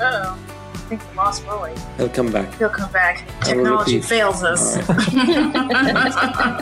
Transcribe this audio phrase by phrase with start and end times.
[0.00, 0.38] Uh-oh.
[0.72, 1.72] I think we lost Roy.
[1.98, 2.52] He'll come back.
[2.58, 3.24] He'll come back.
[3.42, 4.76] Technology fails us.
[4.88, 4.96] All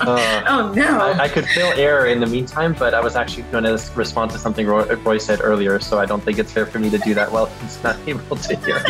[0.09, 0.99] Uh, oh no.
[1.01, 4.31] I, I could fill error in the meantime, but I was actually going to respond
[4.33, 6.99] to something Roy, Roy said earlier, so I don't think it's fair for me to
[6.99, 8.83] do that while he's not able to hear.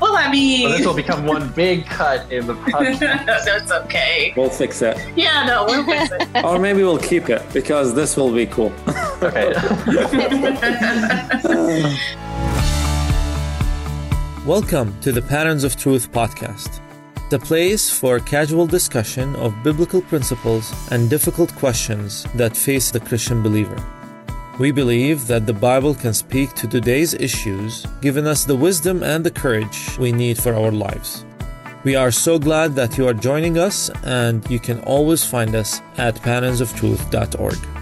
[0.00, 2.98] well, I mean, so this will become one big cut in the podcast.
[3.44, 4.32] that's okay.
[4.36, 4.96] We'll fix it.
[5.16, 6.44] Yeah, no, we'll fix it.
[6.44, 8.72] Or maybe we'll keep it because this will be cool.
[9.22, 9.52] Okay.
[14.46, 16.80] Welcome to the Patterns of Truth podcast,
[17.30, 23.42] the place for casual discussion of biblical principles and difficult questions that face the Christian
[23.42, 23.76] believer.
[24.60, 29.26] We believe that the Bible can speak to today's issues, giving us the wisdom and
[29.26, 31.24] the courage we need for our lives.
[31.82, 35.80] We are so glad that you are joining us, and you can always find us
[35.96, 37.75] at patternsofTruth.org.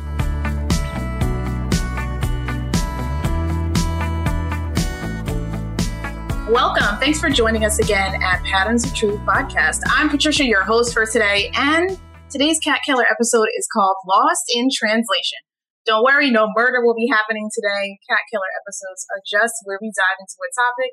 [6.52, 7.00] Welcome.
[7.00, 9.80] Thanks for joining us again at Patterns of Truth podcast.
[9.88, 11.96] I'm Patricia, your host for today, and
[12.28, 15.40] today's Cat Killer episode is called Lost in Translation.
[15.88, 17.96] Don't worry, no murder will be happening today.
[18.04, 20.92] Cat Killer episodes are just where we dive into a topic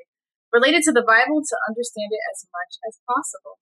[0.55, 3.59] related to the Bible to understand it as much as possible.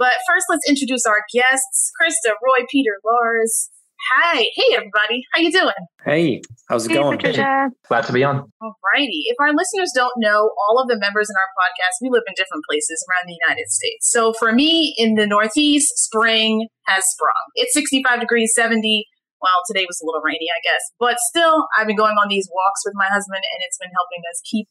[0.00, 3.68] But first, let's introduce our guests: Krista, Roy, Peter, Lars.
[3.98, 5.74] Hi, hey everybody, how you doing?
[6.04, 7.18] Hey, how's it Hey, going?
[7.18, 7.68] Patricia.
[7.88, 8.46] Glad to be on.
[8.62, 9.26] Alrighty.
[9.26, 12.34] If our listeners don't know, all of the members in our podcast, we live in
[12.36, 14.08] different places around the United States.
[14.08, 17.44] So for me, in the Northeast, spring has sprung.
[17.56, 19.04] It's 65 degrees, 70.
[19.42, 20.82] Well, today was a little rainy, I guess.
[20.98, 24.22] But still, I've been going on these walks with my husband, and it's been helping
[24.30, 24.66] us keep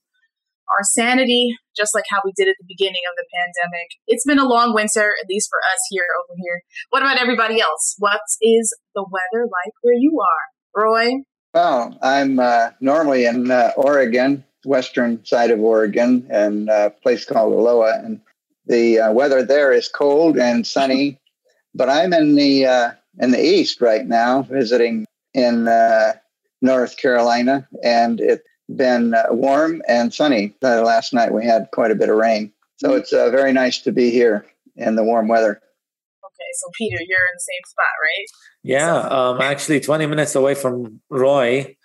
[0.69, 3.87] our sanity, just like how we did at the beginning of the pandemic.
[4.07, 6.61] It's been a long winter, at least for us here over here.
[6.89, 7.95] What about everybody else?
[7.99, 10.83] What is the weather like where you are?
[10.83, 11.23] Roy?
[11.53, 17.53] Well, I'm uh, normally in uh, Oregon, western side of Oregon, and a place called
[17.53, 18.21] Aloha, and
[18.65, 21.19] the uh, weather there is cold and sunny.
[21.73, 26.13] but I'm in the uh, in the east right now, visiting in uh,
[26.61, 30.53] North Carolina, and it's been uh, warm and sunny.
[30.63, 33.79] Uh, last night we had quite a bit of rain, so it's uh, very nice
[33.79, 34.45] to be here
[34.75, 35.51] in the warm weather.
[35.51, 38.27] Okay, so Peter, you're in the same spot, right?
[38.63, 41.75] Yeah, um, actually, 20 minutes away from Roy.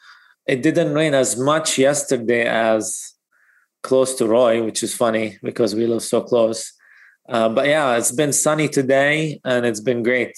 [0.47, 3.15] It didn't rain as much yesterday as
[3.83, 6.73] close to Roy, which is funny because we live so close.
[7.29, 10.37] Uh, but yeah, it's been sunny today and it's been great.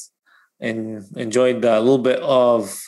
[0.61, 2.78] And enjoyed a little bit of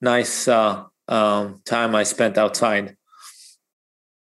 [0.00, 2.96] nice uh, um, time I spent outside.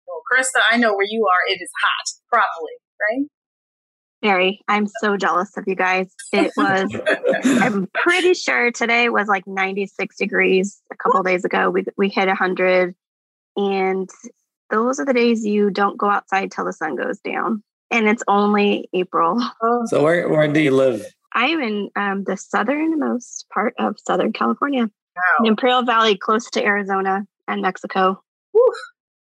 [0.07, 1.53] Well, Krista, I know where you are.
[1.53, 3.27] It is hot, probably, right?
[4.21, 4.61] Very.
[4.67, 6.13] I'm so jealous of you guys.
[6.33, 6.91] It was,
[7.63, 11.71] I'm pretty sure today was like 96 degrees a couple days ago.
[11.71, 12.95] We, we hit 100.
[13.57, 14.11] And
[14.71, 17.63] those are the days you don't go outside till the sun goes down.
[17.91, 19.41] And it's only April.
[19.63, 21.07] Oh, So where where do you live?
[21.33, 24.91] I'm in um, the southernmost part of Southern California,
[25.39, 25.49] in wow.
[25.51, 28.23] Imperial Valley, close to Arizona and Mexico.
[28.53, 28.73] Whew.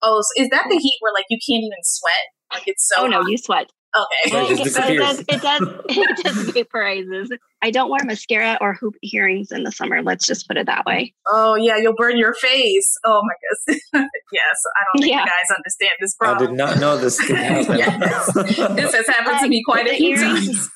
[0.01, 2.13] Oh, so is that the heat where like you can't even sweat?
[2.53, 3.67] Like it's so oh no, you sweat.
[3.93, 4.35] Okay.
[4.35, 7.27] Right, just it does, it does, it just vaporizes.
[7.61, 10.01] I don't wear mascara or hoop earrings in the summer.
[10.01, 11.13] Let's just put it that way.
[11.27, 12.95] Oh yeah, you'll burn your face.
[13.03, 13.33] Oh my
[13.67, 13.83] goodness.
[14.31, 15.19] yes, I don't think Yeah.
[15.19, 16.47] you guys understand this problem.
[16.47, 17.77] I did not know this could happen.
[17.77, 18.33] Yes.
[18.33, 20.69] This has happened to me quite a few times.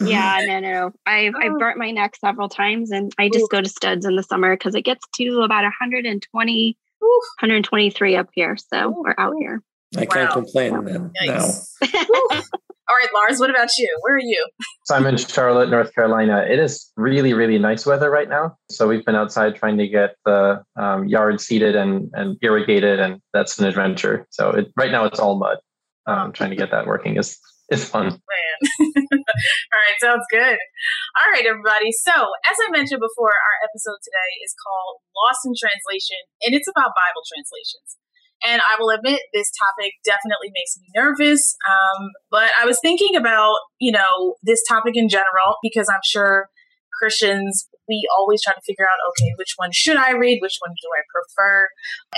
[0.00, 0.92] Yeah, no, no.
[1.06, 1.58] I've I've Oh.
[1.58, 3.30] burnt my neck several times, and I Ooh.
[3.30, 7.24] just go to studs in the summer because it gets to about 120, Oof.
[7.40, 8.56] 123 up here.
[8.56, 9.62] So Ooh, we're out here.
[9.96, 10.34] I can't Wow.
[10.34, 11.12] complain then.
[11.26, 11.32] No.
[11.32, 11.66] Yikes.
[12.88, 13.98] All right, Lars, what about you?
[14.02, 14.44] Where are you?
[14.84, 16.44] So I'm in Charlotte, North Carolina.
[16.48, 18.56] It is really, really nice weather right now.
[18.70, 23.20] So we've been outside trying to get the um, yard seeded and, and irrigated, and
[23.32, 24.26] that's an adventure.
[24.30, 25.58] So it, right now it's all mud.
[26.06, 27.38] Um, trying to get that working is
[27.70, 28.06] is fun.
[28.10, 30.58] All right, sounds good.
[31.18, 31.92] All right, everybody.
[31.92, 36.68] So, as I mentioned before, our episode today is called Lost in Translation, and it's
[36.68, 37.98] about Bible translations.
[38.42, 41.54] And I will admit, this topic definitely makes me nervous.
[41.62, 46.50] Um, but I was thinking about, you know, this topic in general because I'm sure
[46.98, 50.42] Christians, we always try to figure out, okay, which one should I read?
[50.42, 51.68] Which one do I prefer?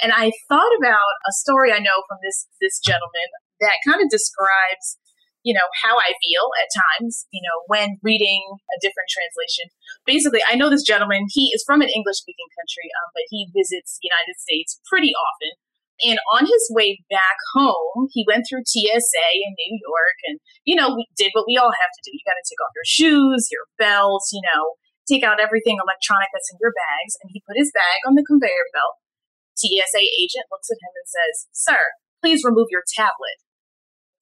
[0.02, 3.28] And I thought about a story I know from this this gentleman
[3.60, 4.96] that kind of describes
[5.44, 8.40] you know, how I feel at times, you know, when reading
[8.72, 9.68] a different translation.
[10.08, 13.52] Basically, I know this gentleman, he is from an English speaking country, um, but he
[13.52, 15.52] visits the United States pretty often.
[16.02, 20.36] And on his way back home, he went through TSA in New York and,
[20.66, 22.10] you know, we did what we all have to do.
[22.10, 24.74] You got to take off your shoes, your belts, you know,
[25.06, 27.14] take out everything electronic that's in your bags.
[27.22, 28.98] And he put his bag on the conveyor belt.
[29.54, 31.78] TSA agent looks at him and says, Sir,
[32.18, 33.38] please remove your tablet.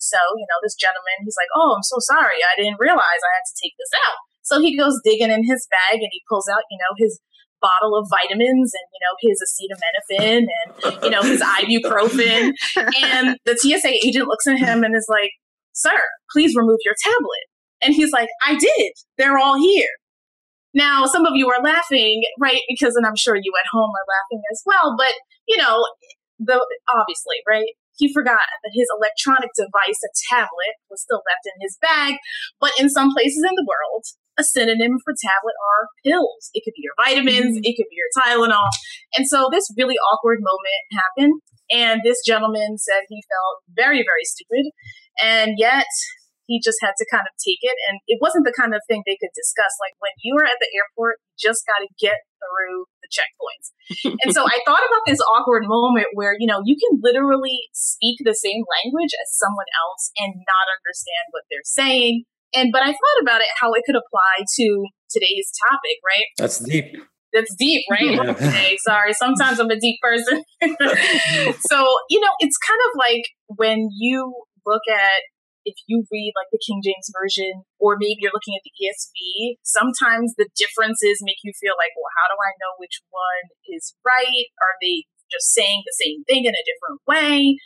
[0.03, 2.43] So, you know, this gentleman, he's like, oh, I'm so sorry.
[2.43, 4.19] I didn't realize I had to take this out.
[4.43, 7.23] So he goes digging in his bag and he pulls out, you know, his
[7.63, 12.53] bottle of vitamins and, you know, his acetaminophen and, you know, his ibuprofen.
[12.77, 15.31] and the TSA agent looks at him and is like,
[15.73, 15.99] sir,
[16.33, 17.47] please remove your tablet.
[17.81, 18.93] And he's like, I did.
[19.17, 19.89] They're all here.
[20.75, 22.61] Now, some of you are laughing, right?
[22.69, 25.13] Because, and I'm sure you at home are laughing as well, but,
[25.47, 25.85] you know,
[26.39, 27.69] the obviously, right?
[27.97, 32.17] He forgot that his electronic device, a tablet, was still left in his bag.
[32.61, 34.05] But in some places in the world,
[34.39, 36.49] a synonym for tablet are pills.
[36.55, 37.69] It could be your vitamins, mm-hmm.
[37.69, 38.69] it could be your Tylenol.
[39.15, 41.37] And so this really awkward moment happened.
[41.71, 44.73] And this gentleman said he felt very, very stupid.
[45.21, 45.89] And yet
[46.47, 47.77] he just had to kind of take it.
[47.89, 49.73] And it wasn't the kind of thing they could discuss.
[49.81, 53.62] Like when you are at the airport, you just got to get through the checkpoints.
[54.05, 58.19] And so I thought about this awkward moment where, you know, you can literally speak
[58.25, 62.25] the same language as someone else and not understand what they're saying.
[62.55, 66.29] And but I thought about it how it could apply to today's topic, right?
[66.39, 66.97] That's deep.
[67.33, 68.13] That's deep, right?
[68.13, 68.23] Yeah.
[68.33, 69.15] Okay, sorry.
[69.15, 70.43] Sometimes I'm a deep person.
[71.61, 73.25] so, you know, it's kind of like
[73.57, 74.35] when you
[74.67, 75.23] look at
[75.65, 79.59] if you read like the King James Version, or maybe you're looking at the ESV,
[79.63, 83.95] sometimes the differences make you feel like, well, how do I know which one is
[84.03, 84.47] right?
[84.59, 87.57] Are they just saying the same thing in a different way?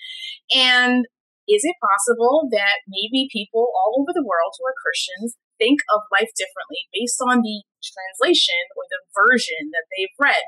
[0.54, 1.08] And
[1.46, 6.06] is it possible that maybe people all over the world who are Christians think of
[6.10, 10.46] life differently based on the translation or the version that they've read?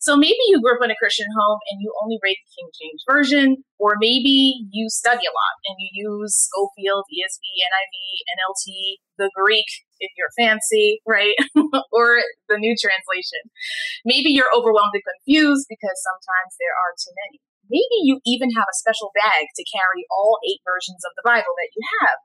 [0.00, 2.68] So maybe you grew up in a Christian home and you only read the King
[2.74, 3.48] James Version,
[3.78, 7.96] or maybe you study a lot and you use Scofield, ESV, NIV,
[8.38, 8.66] NLT,
[9.18, 9.68] the Greek
[9.98, 11.34] if you're fancy, right?
[11.92, 13.42] or the new translation.
[14.04, 17.40] Maybe you're overwhelmed and confused because sometimes there are too many.
[17.66, 21.56] Maybe you even have a special bag to carry all eight versions of the Bible
[21.58, 22.18] that you have.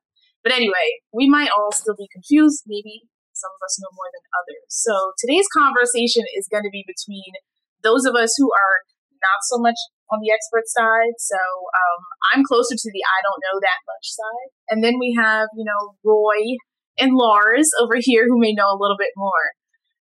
[0.43, 2.65] But anyway, we might all still be confused.
[2.65, 4.69] Maybe some of us know more than others.
[4.69, 7.33] So today's conversation is going to be between
[7.83, 8.75] those of us who are
[9.21, 9.77] not so much
[10.11, 11.15] on the expert side.
[11.17, 11.99] So um,
[12.33, 14.49] I'm closer to the I don't know that much side.
[14.69, 16.59] And then we have, you know, Roy
[16.99, 19.55] and Lars over here who may know a little bit more.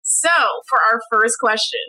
[0.01, 0.33] So
[0.67, 1.79] for our first question,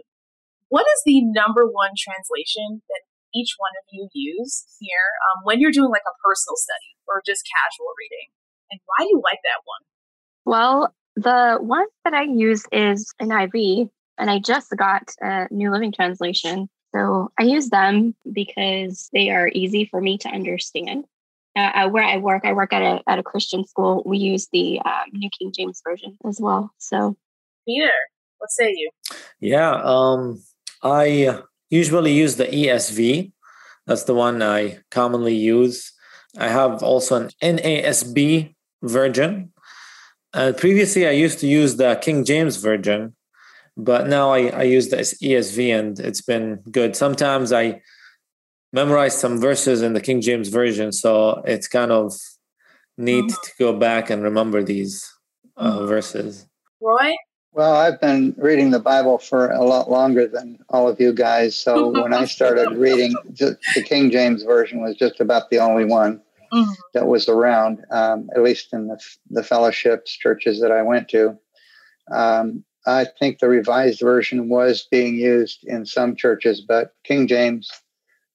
[0.69, 3.03] what is the number one translation that
[3.35, 7.23] each one of you use here um, when you're doing like a personal study or
[7.27, 8.29] just casual reading?
[8.71, 9.83] And why do you like that one?
[10.45, 13.89] Well, the one that I use is NIV,
[14.19, 16.69] and I just got a New Living Translation.
[16.95, 21.07] So I use them because they are easy for me to understand.
[21.57, 24.03] Uh, where I work, I work at a at a Christian school.
[24.05, 26.73] We use the um, New King James Version as well.
[26.79, 27.17] So,
[27.65, 27.93] Peter,
[28.39, 28.91] what say you?
[29.39, 30.43] Yeah, um,
[30.83, 31.39] I
[31.71, 33.33] usually use the ESV.
[33.87, 35.93] That's the one I commonly use.
[36.37, 39.53] I have also an NASB version.
[40.33, 43.15] Uh, previously, I used to use the King James version,
[43.77, 46.95] but now I, I use the ESV and it's been good.
[46.97, 47.83] Sometimes I
[48.73, 52.15] memorize some verses in the King James version, so it's kind of
[52.97, 53.43] neat mm-hmm.
[53.45, 55.11] to go back and remember these
[55.57, 55.87] uh, mm-hmm.
[55.87, 56.47] verses.
[56.81, 57.15] Roy?
[57.53, 61.57] Well, I've been reading the Bible for a lot longer than all of you guys.
[61.57, 65.85] So when I started reading, just, the King James version was just about the only
[65.85, 66.21] one
[66.53, 66.73] mm-hmm.
[66.95, 69.01] that was around, um, at least in the,
[69.31, 71.39] the fellowships, churches that I went to.
[72.11, 77.71] Um, I think the revised version was being used in some churches, but King James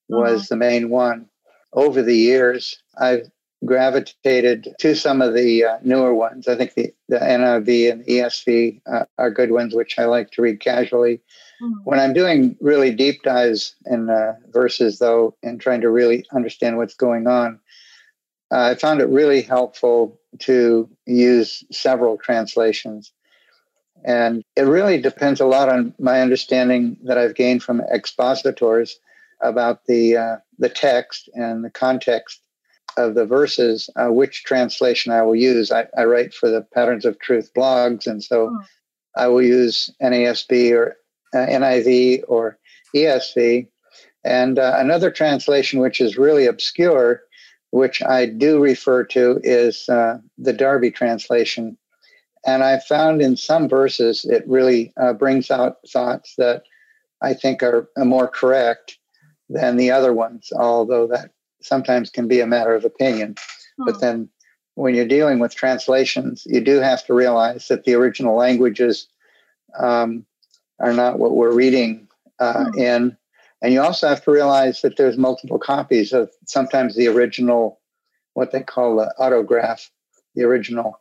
[0.08, 0.54] was mm-hmm.
[0.54, 1.28] the main one.
[1.74, 3.30] Over the years, I've
[3.66, 6.48] gravitated to some of the uh, newer ones.
[6.48, 10.32] I think the, the NIV and the ESV uh, are good ones, which I like
[10.32, 11.22] to read casually.
[11.62, 11.80] Mm-hmm.
[11.84, 16.78] When I'm doing really deep dives in uh, verses, though, and trying to really understand
[16.78, 17.60] what's going on,
[18.52, 23.12] I found it really helpful to use several translations.
[24.04, 28.98] And it really depends a lot on my understanding that I've gained from expositors
[29.42, 32.42] about the uh, the text and the context
[32.98, 35.72] of the verses, uh, which translation I will use.
[35.72, 38.64] I, I, write for the Patterns of Truth blogs, and so oh.
[39.16, 40.98] I will use NASB or
[41.34, 42.58] uh, NIV or
[42.96, 43.68] ESV.
[44.24, 47.22] And uh, another translation, which is really obscure,
[47.72, 51.78] which I do refer to, is uh, the Darby translation
[52.46, 56.64] and I found in some verses it really uh, brings out thoughts that
[57.22, 58.98] I think are more correct
[59.50, 61.32] than the other ones, although that
[61.62, 63.36] sometimes can be a matter of opinion.
[63.78, 63.86] Hmm.
[63.86, 64.30] But then
[64.76, 69.08] when you're dealing with translations, you do have to realize that the original languages
[69.78, 70.26] um,
[70.80, 72.08] are not what we're reading
[72.40, 72.80] uh, hmm.
[72.80, 73.18] in.
[73.62, 77.82] And you also have to realize that there's multiple copies of sometimes the original,
[78.34, 79.92] what they call the autograph,
[80.36, 80.98] the original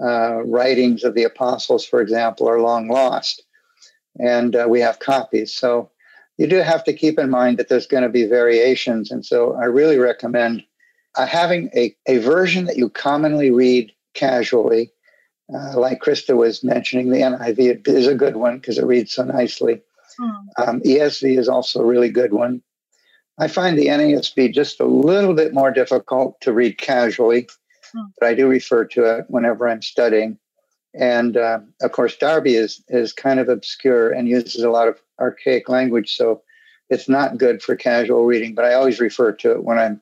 [0.00, 3.42] uh, writings of the apostles, for example, are long lost.
[4.18, 5.54] And uh, we have copies.
[5.54, 5.90] So
[6.38, 9.10] you do have to keep in mind that there's going to be variations.
[9.10, 10.64] And so I really recommend
[11.16, 14.92] uh, having a, a version that you commonly read casually.
[15.52, 19.24] Uh, like Krista was mentioning, the NIV is a good one because it reads so
[19.24, 19.80] nicely.
[20.18, 20.62] Hmm.
[20.62, 22.62] Um, ESV is also a really good one.
[23.38, 27.48] I find the NASB just a little bit more difficult to read casually.
[28.18, 30.38] But I do refer to it whenever I'm studying.
[30.94, 34.98] And uh, of course, Darby is is kind of obscure and uses a lot of
[35.20, 36.42] archaic language, so
[36.88, 38.54] it's not good for casual reading.
[38.54, 40.00] But I always refer to it when I'm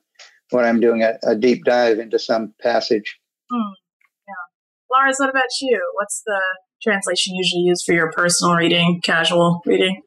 [0.51, 3.19] when I'm doing a, a deep dive into some passage.
[3.51, 3.73] Hmm.
[4.27, 5.81] Yeah, Lars, what about you?
[5.95, 6.41] What's the
[6.81, 10.01] translation usually used for your personal reading, casual reading?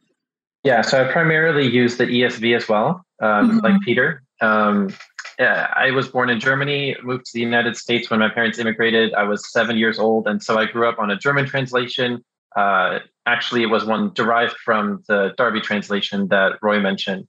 [0.64, 3.58] Yeah, so I primarily use the ESV as well, um, mm-hmm.
[3.58, 4.22] like Peter.
[4.42, 4.94] Um,
[5.40, 9.14] yeah, I was born in Germany, moved to the United States when my parents immigrated.
[9.14, 12.22] I was seven years old, and so I grew up on a German translation.
[12.54, 17.26] Uh, actually, it was one derived from the Darby translation that Roy mentioned.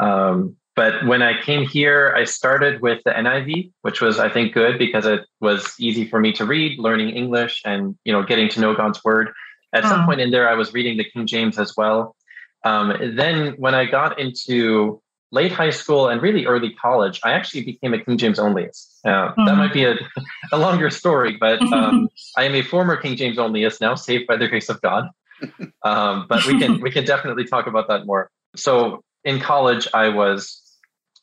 [0.00, 4.54] Um, but when I came here, I started with the NIV, which was, I think,
[4.54, 8.48] good because it was easy for me to read, learning English, and you know, getting
[8.48, 9.30] to know God's word.
[9.74, 12.16] At some point in there, I was reading the King James as well.
[12.64, 15.01] Um, then when I got into
[15.32, 18.98] late high school and really early college, I actually became a King James onlyist.
[19.04, 19.46] Uh, mm-hmm.
[19.46, 19.94] That might be a,
[20.52, 24.36] a longer story, but um, I am a former King James onlyist now, saved by
[24.36, 25.08] the grace of God.
[25.82, 28.30] Um, but we can we can definitely talk about that more.
[28.54, 30.62] So in college, I was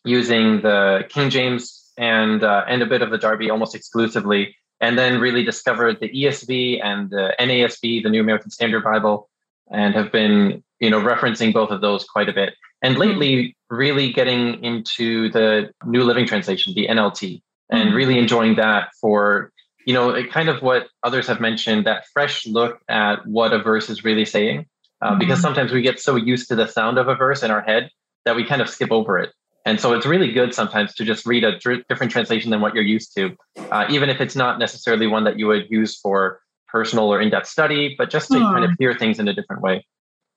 [0.04, 4.98] using the King James and uh, and a bit of the Darby almost exclusively, and
[4.98, 9.30] then really discovered the ESV and the NASB, the New American Standard Bible,
[9.72, 13.02] and have been you know referencing both of those quite a bit and hmm.
[13.02, 17.96] lately really getting into the new living translation the nlt and hmm.
[17.96, 19.52] really enjoying that for
[19.86, 23.90] you know kind of what others have mentioned that fresh look at what a verse
[23.90, 24.66] is really saying
[25.02, 25.20] uh, mm-hmm.
[25.20, 27.90] because sometimes we get so used to the sound of a verse in our head
[28.26, 29.32] that we kind of skip over it
[29.66, 32.74] and so it's really good sometimes to just read a dr- different translation than what
[32.74, 33.36] you're used to
[33.72, 37.48] uh, even if it's not necessarily one that you would use for personal or in-depth
[37.48, 38.54] study but just to mm.
[38.54, 39.86] kind of hear things in a different way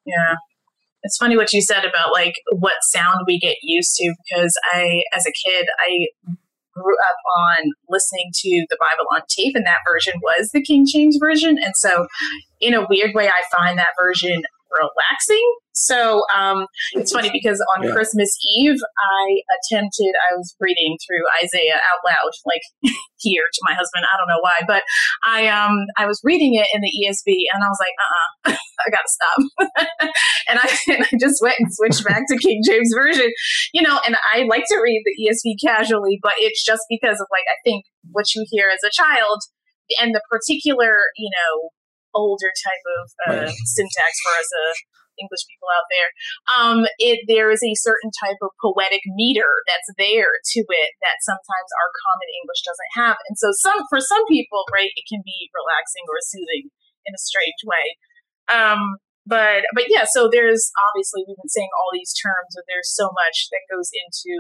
[0.05, 0.35] yeah.
[1.03, 5.03] It's funny what you said about like what sound we get used to because I,
[5.15, 6.07] as a kid, I
[6.75, 10.87] grew up on listening to the Bible on tape, and that version was the King
[10.87, 11.59] James version.
[11.59, 12.07] And so,
[12.61, 15.45] in a weird way, I find that version relaxing.
[15.75, 17.93] So um, it's funny because on yeah.
[17.93, 22.61] Christmas Eve, I attempted, I was reading through Isaiah out loud, like
[23.19, 24.05] here to my husband.
[24.05, 24.83] I don't know why, but
[25.23, 28.57] I um I was reading it in the ESV and I was like, uh uh
[28.87, 29.39] I gotta stop.
[30.49, 33.31] and, I, and I just went and switched back to King James Version,
[33.73, 37.27] you know, and I like to read the ESV casually, but it's just because of
[37.31, 39.43] like, I think what you hear as a child
[40.01, 41.71] and the particular, you know,
[42.15, 44.75] older type of uh, syntax for us uh,
[45.21, 46.11] English people out there.
[46.49, 51.21] Um, it there is a certain type of poetic meter that's there to it that
[51.25, 55.21] sometimes our common English doesn't have, and so some for some people, right, it can
[55.25, 56.73] be relaxing or soothing
[57.05, 57.87] in a strange way.
[58.49, 62.91] Um, but but yeah, so there's obviously we've been saying all these terms, but there's
[62.91, 64.33] so much that goes into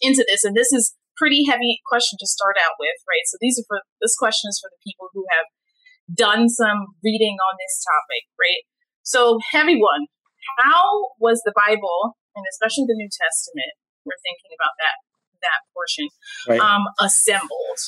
[0.00, 3.26] into this, and this is pretty heavy question to start out with, right?
[3.26, 5.50] So these are for this question is for the people who have
[6.12, 8.64] done some reading on this topic, right?
[9.02, 10.06] So, heavy one.
[10.58, 13.72] How was the Bible, and especially the New Testament,
[14.04, 14.96] we're thinking about that
[15.42, 16.08] that portion,
[16.48, 16.60] right.
[16.60, 17.80] um, assembled?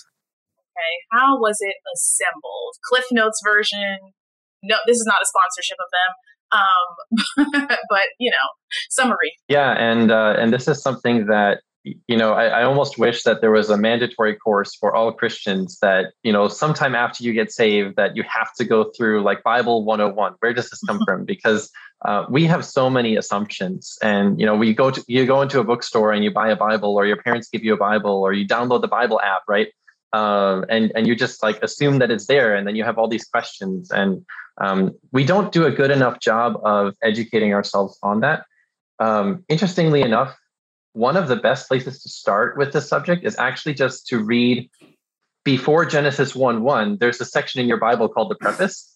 [0.71, 2.77] Okay, how was it assembled?
[2.85, 4.15] Cliff Notes version.
[4.63, 6.13] No, this is not a sponsorship of them.
[6.53, 8.49] Um, but you know,
[8.91, 9.33] summary.
[9.49, 13.41] Yeah, and uh, and this is something that you know, I, I, almost wish that
[13.41, 17.51] there was a mandatory course for all Christians that, you know, sometime after you get
[17.51, 20.35] saved, that you have to go through like Bible 101.
[20.41, 21.05] Where does this come mm-hmm.
[21.05, 21.25] from?
[21.25, 21.71] Because
[22.05, 23.97] uh, we have so many assumptions.
[24.03, 26.57] And, you know, we go to, you go into a bookstore and you buy a
[26.57, 29.69] Bible, or your parents give you a Bible, or you download the Bible app, right?
[30.13, 32.55] Um, and, and you just like assume that it's there.
[32.55, 33.91] And then you have all these questions.
[33.91, 34.25] And
[34.61, 38.45] um, we don't do a good enough job of educating ourselves on that.
[38.99, 40.37] Um, interestingly enough,
[40.93, 44.69] one of the best places to start with this subject is actually just to read
[45.45, 46.99] before Genesis 1 1.
[46.99, 48.87] There's a section in your Bible called the preface.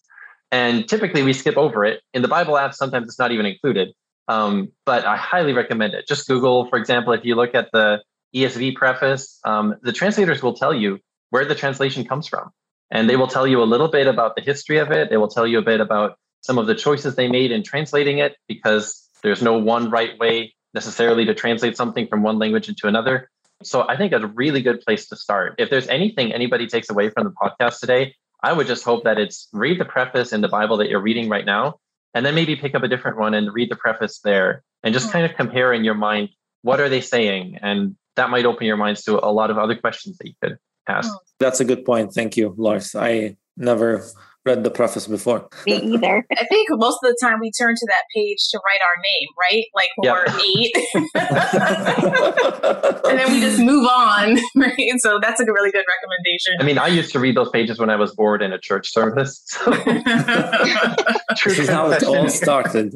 [0.52, 2.00] And typically we skip over it.
[2.12, 3.92] In the Bible app, sometimes it's not even included.
[4.28, 6.06] Um, but I highly recommend it.
[6.06, 8.02] Just Google, for example, if you look at the
[8.34, 10.98] ESV preface, um, the translators will tell you
[11.30, 12.50] where the translation comes from.
[12.90, 15.10] And they will tell you a little bit about the history of it.
[15.10, 18.18] They will tell you a bit about some of the choices they made in translating
[18.18, 22.86] it because There's no one right way necessarily to translate something from one language into
[22.86, 23.30] another.
[23.62, 25.54] So I think that's a really good place to start.
[25.58, 29.18] If there's anything anybody takes away from the podcast today, I would just hope that
[29.18, 31.76] it's read the preface in the Bible that you're reading right now,
[32.12, 35.06] and then maybe pick up a different one and read the preface there and just
[35.06, 35.12] hmm.
[35.12, 36.28] kind of compare in your mind
[36.62, 37.58] what are they saying?
[37.60, 40.56] And that might open your minds to a lot of other questions that you could
[40.88, 41.10] ask.
[41.10, 41.16] Hmm.
[41.38, 42.12] That's a good point.
[42.12, 42.94] Thank you, Lars.
[42.94, 44.02] I never
[44.44, 45.48] read the preface before.
[45.66, 46.26] Me either.
[46.32, 49.28] I think most of the time we turn to that page to write our name,
[49.40, 49.64] right?
[49.74, 50.72] Like for eight.
[53.10, 54.92] and then we just move on, right?
[54.98, 56.54] So that's a really good recommendation.
[56.60, 58.92] I mean, I used to read those pages when I was bored in a church
[58.92, 59.42] service.
[59.46, 59.70] So.
[59.70, 62.94] this is how it all started.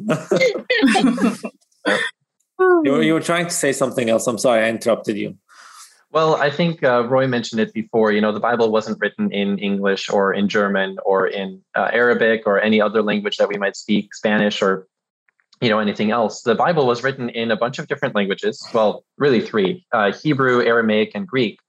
[2.59, 4.27] you, you were trying to say something else.
[4.27, 5.35] I'm sorry, I interrupted you.
[6.11, 8.11] Well, I think uh, Roy mentioned it before.
[8.11, 12.43] You know, the Bible wasn't written in English or in German or in uh, Arabic
[12.47, 14.87] or any other language that we might speak, Spanish or
[15.61, 16.41] you know anything else.
[16.41, 18.67] The Bible was written in a bunch of different languages.
[18.73, 21.59] Well, really three: uh, Hebrew, Aramaic, and Greek.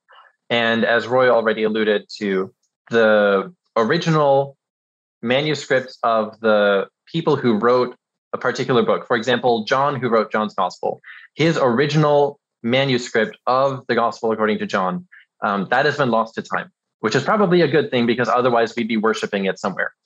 [0.49, 2.53] And as Roy already alluded to,
[2.91, 4.57] the original
[5.23, 7.95] manuscripts of the people who wrote
[8.33, 9.07] a particular book.
[9.07, 11.03] For example, John, who wrote John's Gospel,
[11.35, 15.07] his original manuscript of the gospel according to John,
[15.43, 18.75] um, that has been lost to time, which is probably a good thing because otherwise
[18.77, 19.93] we'd be worshiping it somewhere.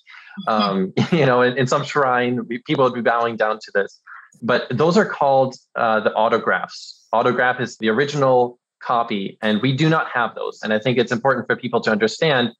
[0.48, 4.00] Um, you know, in, in, some shrine, we, people would be bowing down to this.
[4.42, 7.06] But those are called uh, the autographs.
[7.12, 10.58] Autograph is the original copy, and we do not have those.
[10.64, 12.50] And I think it's important for people to understand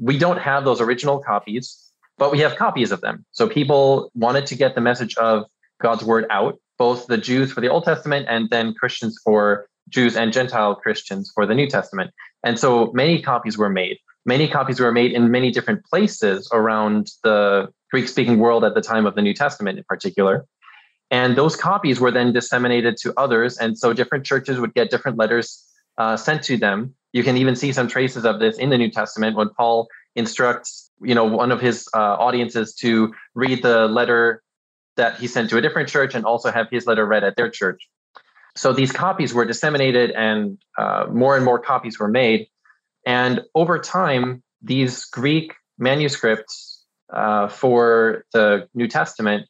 [0.00, 1.76] we don't have those original copies,
[2.16, 3.26] but we have copies of them.
[3.32, 5.44] So people wanted to get the message of
[5.80, 10.16] God's word out both the Jews for the Old Testament and then Christians for Jews
[10.16, 12.12] and Gentile Christians for the New Testament.
[12.44, 13.98] And so many copies were made.
[14.24, 18.80] Many copies were made in many different places around the Greek speaking world at the
[18.80, 20.46] time of the New Testament in particular.
[21.10, 23.56] And those copies were then disseminated to others.
[23.56, 25.64] And so different churches would get different letters
[25.96, 26.94] uh, sent to them.
[27.12, 30.90] You can even see some traces of this in the New Testament when Paul instructs,
[31.00, 34.42] you know, one of his uh, audiences to read the letter
[34.98, 37.48] that he sent to a different church and also have his letter read at their
[37.48, 37.88] church.
[38.54, 42.48] So these copies were disseminated and uh, more and more copies were made.
[43.06, 49.46] And over time, these Greek manuscripts uh, for the New Testament,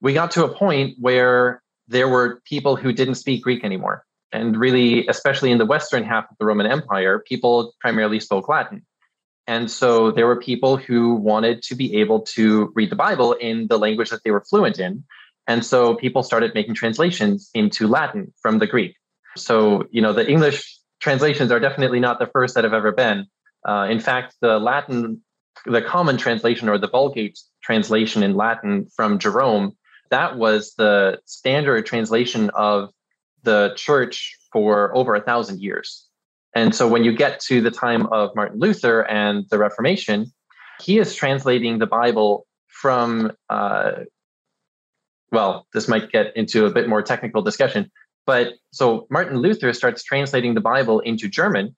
[0.00, 4.04] we got to a point where there were people who didn't speak Greek anymore.
[4.30, 8.86] And really, especially in the Western half of the Roman Empire, people primarily spoke Latin.
[9.48, 13.66] And so there were people who wanted to be able to read the Bible in
[13.66, 15.04] the language that they were fluent in.
[15.46, 18.94] And so people started making translations into Latin from the Greek.
[19.38, 23.26] So, you know, the English translations are definitely not the first that have ever been.
[23.66, 25.22] Uh, in fact, the Latin,
[25.64, 29.76] the common translation or the Vulgate translation in Latin from Jerome,
[30.10, 32.90] that was the standard translation of
[33.44, 36.07] the church for over a thousand years.
[36.54, 40.32] And so when you get to the time of Martin Luther and the Reformation,
[40.80, 43.92] he is translating the Bible from, uh,
[45.30, 47.90] well, this might get into a bit more technical discussion.
[48.26, 51.76] But so Martin Luther starts translating the Bible into German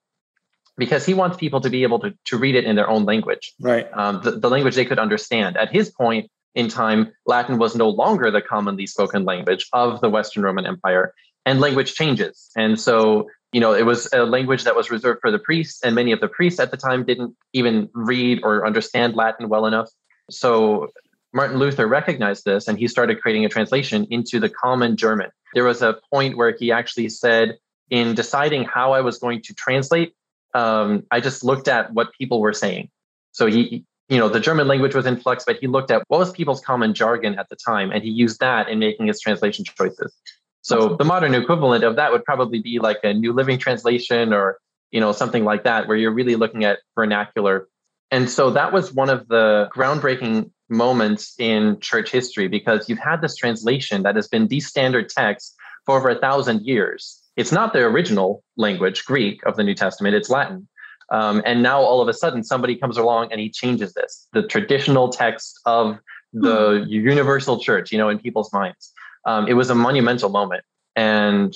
[0.77, 3.53] because he wants people to be able to, to read it in their own language,
[3.59, 3.89] right?
[3.93, 5.57] Um, the, the language they could understand.
[5.57, 10.09] At his point in time, Latin was no longer the commonly spoken language of the
[10.09, 11.13] Western Roman Empire,
[11.45, 12.49] and language changes.
[12.55, 15.93] And so you know, it was a language that was reserved for the priests, and
[15.95, 19.89] many of the priests at the time didn't even read or understand Latin well enough.
[20.29, 20.89] So
[21.33, 25.29] Martin Luther recognized this and he started creating a translation into the common German.
[25.53, 27.57] There was a point where he actually said,
[27.89, 30.13] in deciding how I was going to translate,
[30.53, 32.89] um, I just looked at what people were saying.
[33.31, 36.19] So he, you know, the German language was in flux, but he looked at what
[36.19, 39.65] was people's common jargon at the time, and he used that in making his translation
[39.65, 40.13] choices.
[40.61, 44.59] So the modern equivalent of that would probably be like a New Living Translation or
[44.91, 47.67] you know something like that, where you're really looking at vernacular.
[48.11, 53.21] And so that was one of the groundbreaking moments in church history because you've had
[53.21, 57.19] this translation that has been the standard text for over a thousand years.
[57.37, 60.67] It's not the original language, Greek, of the New Testament, it's Latin.
[61.09, 64.43] Um, and now all of a sudden somebody comes along and he changes this, the
[64.43, 65.97] traditional text of
[66.33, 66.89] the hmm.
[66.89, 68.93] universal church, you know, in people's minds
[69.25, 70.63] um, it was a monumental moment.
[70.95, 71.53] And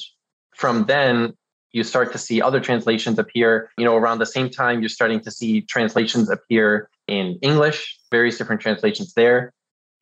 [0.56, 1.34] from then,
[1.72, 3.70] you start to see other translations appear.
[3.78, 8.38] You know, around the same time, you're starting to see translations appear in English, various
[8.38, 9.52] different translations there.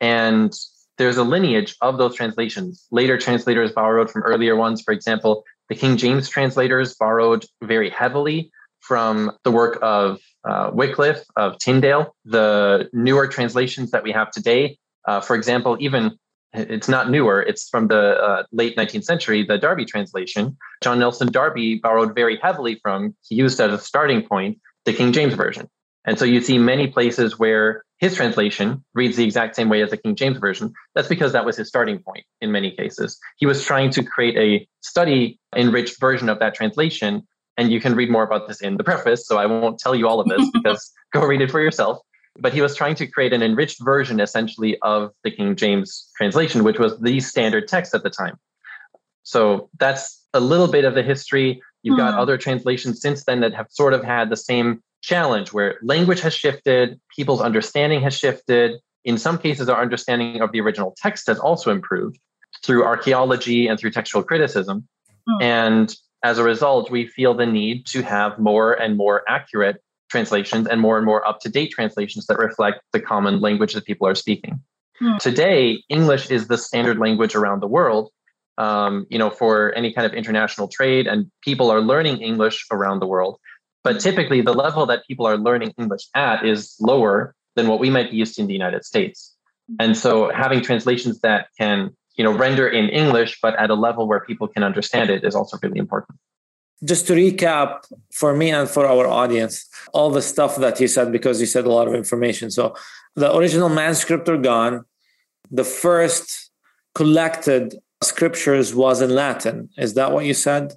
[0.00, 0.54] And
[0.98, 2.86] there's a lineage of those translations.
[2.92, 4.82] Later translators borrowed from earlier ones.
[4.82, 11.24] For example, the King James translators borrowed very heavily from the work of uh, Wycliffe,
[11.36, 12.14] of Tyndale.
[12.24, 16.18] The newer translations that we have today, uh, for example, even
[16.54, 17.42] it's not newer.
[17.42, 20.56] It's from the uh, late 19th century, the Darby translation.
[20.82, 25.12] John Nelson Darby borrowed very heavily from, he used as a starting point, the King
[25.12, 25.68] James Version.
[26.06, 29.90] And so you see many places where his translation reads the exact same way as
[29.90, 30.72] the King James Version.
[30.94, 33.18] That's because that was his starting point in many cases.
[33.36, 37.26] He was trying to create a study enriched version of that translation.
[37.56, 39.26] And you can read more about this in the preface.
[39.26, 41.98] So I won't tell you all of this because go read it for yourself.
[42.38, 46.64] But he was trying to create an enriched version essentially of the King James translation,
[46.64, 48.36] which was the standard text at the time.
[49.22, 51.62] So that's a little bit of the history.
[51.82, 52.20] You've got hmm.
[52.20, 56.34] other translations since then that have sort of had the same challenge where language has
[56.34, 58.80] shifted, people's understanding has shifted.
[59.04, 62.18] In some cases, our understanding of the original text has also improved
[62.64, 64.88] through archaeology and through textual criticism.
[65.28, 65.42] Hmm.
[65.42, 70.66] And as a result, we feel the need to have more and more accurate translations
[70.66, 74.06] and more and more up to date translations that reflect the common language that people
[74.06, 74.60] are speaking.
[74.98, 75.16] Hmm.
[75.18, 78.10] Today, English is the standard language around the world.
[78.56, 83.00] Um, you know, for any kind of international trade, and people are learning English around
[83.00, 83.40] the world.
[83.82, 87.90] But typically, the level that people are learning English at is lower than what we
[87.90, 89.34] might be used to in the United States.
[89.80, 94.06] And so, having translations that can, you know, render in English but at a level
[94.06, 96.16] where people can understand it is also really important.
[96.82, 101.12] Just to recap for me and for our audience, all the stuff that you said
[101.12, 102.50] because you said a lot of information.
[102.50, 102.74] So,
[103.16, 104.84] the original manuscript are gone.
[105.50, 106.50] The first
[106.94, 109.68] collected scriptures was in Latin.
[109.78, 110.74] Is that what you said?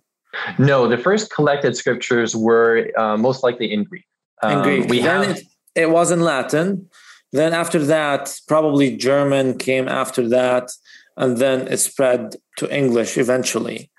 [0.60, 4.06] No, the first collected scriptures were uh, most likely in Greek.
[4.44, 4.90] Um, in Greek.
[4.90, 5.44] We then have, it,
[5.76, 6.90] it was in Latin.
[7.32, 10.72] Then after that, probably German came after that,
[11.18, 13.92] and then it spread to English eventually.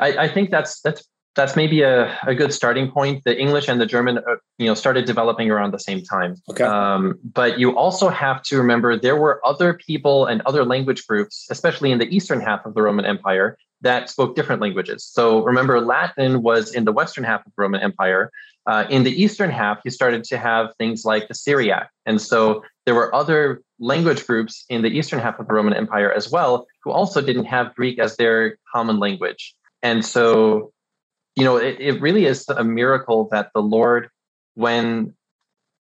[0.00, 3.22] I, I think that's that's that's maybe a, a good starting point.
[3.24, 6.36] The English and the German, uh, you know, started developing around the same time.
[6.50, 6.64] Okay.
[6.64, 11.46] Um, but you also have to remember there were other people and other language groups,
[11.50, 15.04] especially in the eastern half of the Roman Empire, that spoke different languages.
[15.04, 18.30] So remember, Latin was in the western half of the Roman Empire.
[18.66, 21.90] Uh, in the eastern half, you started to have things like the Syriac.
[22.04, 26.10] And so there were other language groups in the eastern half of the Roman Empire
[26.10, 29.54] as well who also didn't have Greek as their common language.
[29.82, 30.72] And so,
[31.36, 34.08] you know, it, it really is a miracle that the Lord,
[34.54, 35.14] when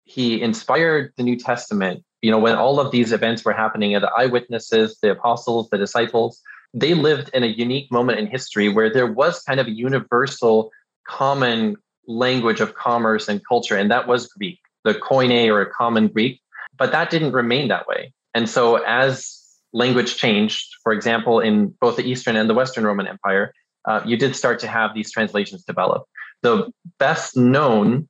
[0.05, 4.11] he inspired the New Testament, you know, when all of these events were happening, the
[4.17, 6.43] eyewitnesses, the apostles, the disciples,
[6.75, 10.71] they lived in a unique moment in history where there was kind of a universal
[11.07, 11.77] common
[12.09, 16.41] language of commerce and culture, and that was Greek, the Koine or common Greek.
[16.77, 18.13] But that didn't remain that way.
[18.35, 19.41] And so as
[19.73, 23.53] language changed, for example, in both the Eastern and the Western Roman Empire,
[23.85, 26.05] uh, you did start to have these translations develop.
[26.43, 28.09] The best known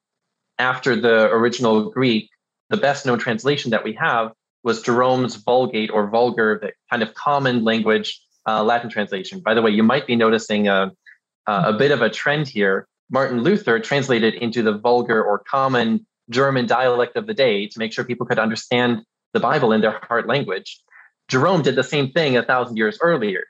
[0.58, 2.30] after the original Greek,
[2.70, 4.32] the best known translation that we have
[4.62, 9.40] was Jerome's Vulgate or Vulgar, the kind of common language uh, Latin translation.
[9.40, 10.92] By the way, you might be noticing a,
[11.46, 12.86] a bit of a trend here.
[13.10, 17.92] Martin Luther translated into the vulgar or common German dialect of the day to make
[17.92, 19.02] sure people could understand
[19.34, 20.80] the Bible in their heart language.
[21.28, 23.44] Jerome did the same thing a thousand years earlier.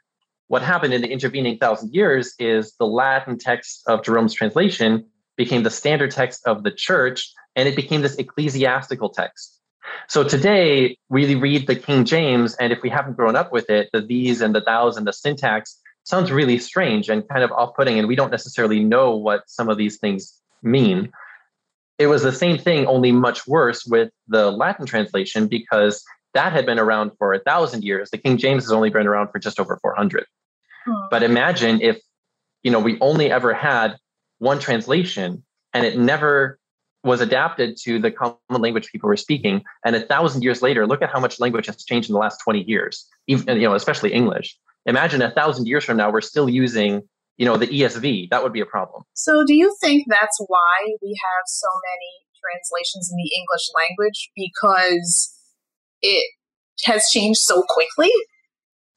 [0.55, 5.05] What happened in the intervening thousand years is the Latin text of Jerome's translation
[5.37, 9.61] became the standard text of the church, and it became this ecclesiastical text.
[10.09, 13.91] So today we read the King James, and if we haven't grown up with it,
[13.93, 17.99] the these and the thous and the syntax sounds really strange and kind of off-putting,
[17.99, 21.11] and we don't necessarily know what some of these things mean.
[21.99, 26.65] It was the same thing, only much worse with the Latin translation because that had
[26.65, 28.11] been around for a thousand years.
[28.11, 30.27] The King James has only been around for just over 400.
[31.11, 31.99] But imagine if,
[32.63, 33.97] you know, we only ever had
[34.39, 36.59] one translation and it never
[37.05, 39.63] was adapted to the common language people were speaking.
[39.85, 42.39] And a thousand years later, look at how much language has changed in the last
[42.43, 44.57] 20 years, even, you know, especially English.
[44.87, 47.03] Imagine a thousand years from now, we're still using,
[47.37, 48.31] you know, the ESV.
[48.31, 49.03] That would be a problem.
[49.13, 54.31] So do you think that's why we have so many translations in the English language?
[54.35, 55.35] Because
[56.01, 56.25] it
[56.85, 58.11] has changed so quickly?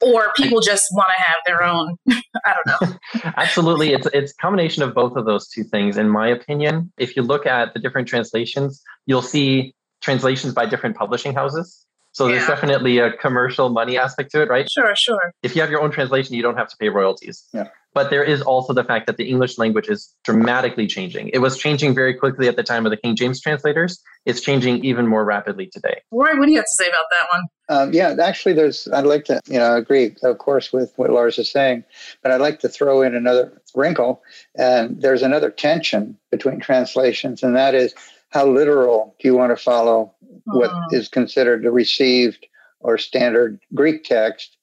[0.00, 1.96] Or people just want to have their own.
[2.44, 2.98] I don't know.
[3.36, 3.92] Absolutely.
[3.92, 6.92] It's it's a combination of both of those two things in my opinion.
[6.98, 12.26] If you look at the different translations you'll see translations by different publishing houses so
[12.26, 12.34] yeah.
[12.34, 15.82] there's definitely a commercial money aspect to it right sure sure if you have your
[15.82, 17.68] own translation you don't have to pay royalties yeah
[17.98, 21.30] but there is also the fact that the English language is dramatically changing.
[21.30, 24.00] It was changing very quickly at the time of the King James translators.
[24.24, 26.00] It's changing even more rapidly today.
[26.12, 27.44] Roy, what do you have to say about that one?
[27.70, 28.86] Um, yeah, actually, there's.
[28.92, 31.82] I'd like to, you know, agree, of course, with what Lars is saying,
[32.22, 34.22] but I'd like to throw in another wrinkle,
[34.56, 37.94] and there's another tension between translations, and that is
[38.30, 40.14] how literal do you want to follow
[40.52, 41.00] what hmm.
[41.12, 42.46] considered a received
[42.80, 44.56] or standard Greek text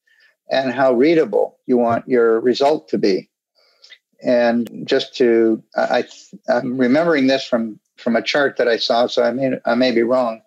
[0.50, 3.30] and how readable you want your result to be.
[4.24, 6.06] And just to, I,
[6.48, 9.91] I'm remembering this from from a chart that I saw, so I may I may
[9.91, 10.41] be wrong,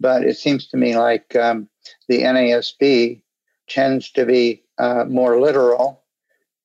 [0.00, 1.68] but it seems to me like um,
[2.08, 3.20] the NASB
[3.68, 6.02] tends to be uh, more literal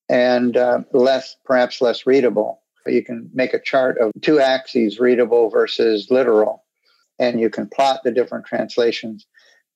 [0.09, 2.61] and uh, less, perhaps less readable.
[2.85, 6.63] You can make a chart of two axes, readable versus literal,
[7.21, 9.25] and you can plot the different translations.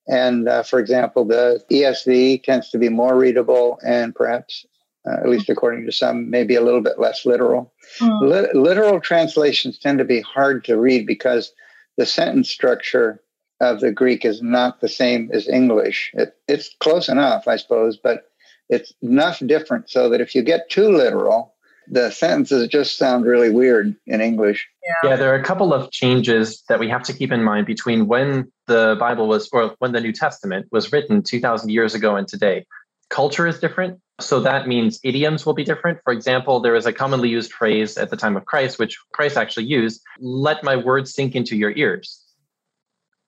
[0.08, 4.66] And uh, for example, the ESV tends to be more readable and perhaps,
[5.08, 7.72] uh, at least according to some, maybe a little bit less literal.
[8.00, 8.52] Mm.
[8.54, 11.52] literal translations tend to be hard to read because
[11.96, 13.22] the sentence structure
[13.60, 16.10] of the Greek is not the same as English.
[16.14, 18.24] It, it's close enough, I suppose, but
[18.68, 21.54] it's enough different so that if you get too literal,
[21.88, 24.68] the sentences just sound really weird in English.
[24.82, 25.10] Yeah.
[25.10, 28.06] yeah, there are a couple of changes that we have to keep in mind between
[28.06, 32.26] when the Bible was, or when the New Testament was written 2,000 years ago and
[32.26, 32.66] today.
[33.08, 34.00] Culture is different.
[34.20, 35.98] So that means idioms will be different.
[36.02, 39.36] For example, there is a commonly used phrase at the time of Christ, which Christ
[39.36, 42.22] actually used let my words sink into your ears.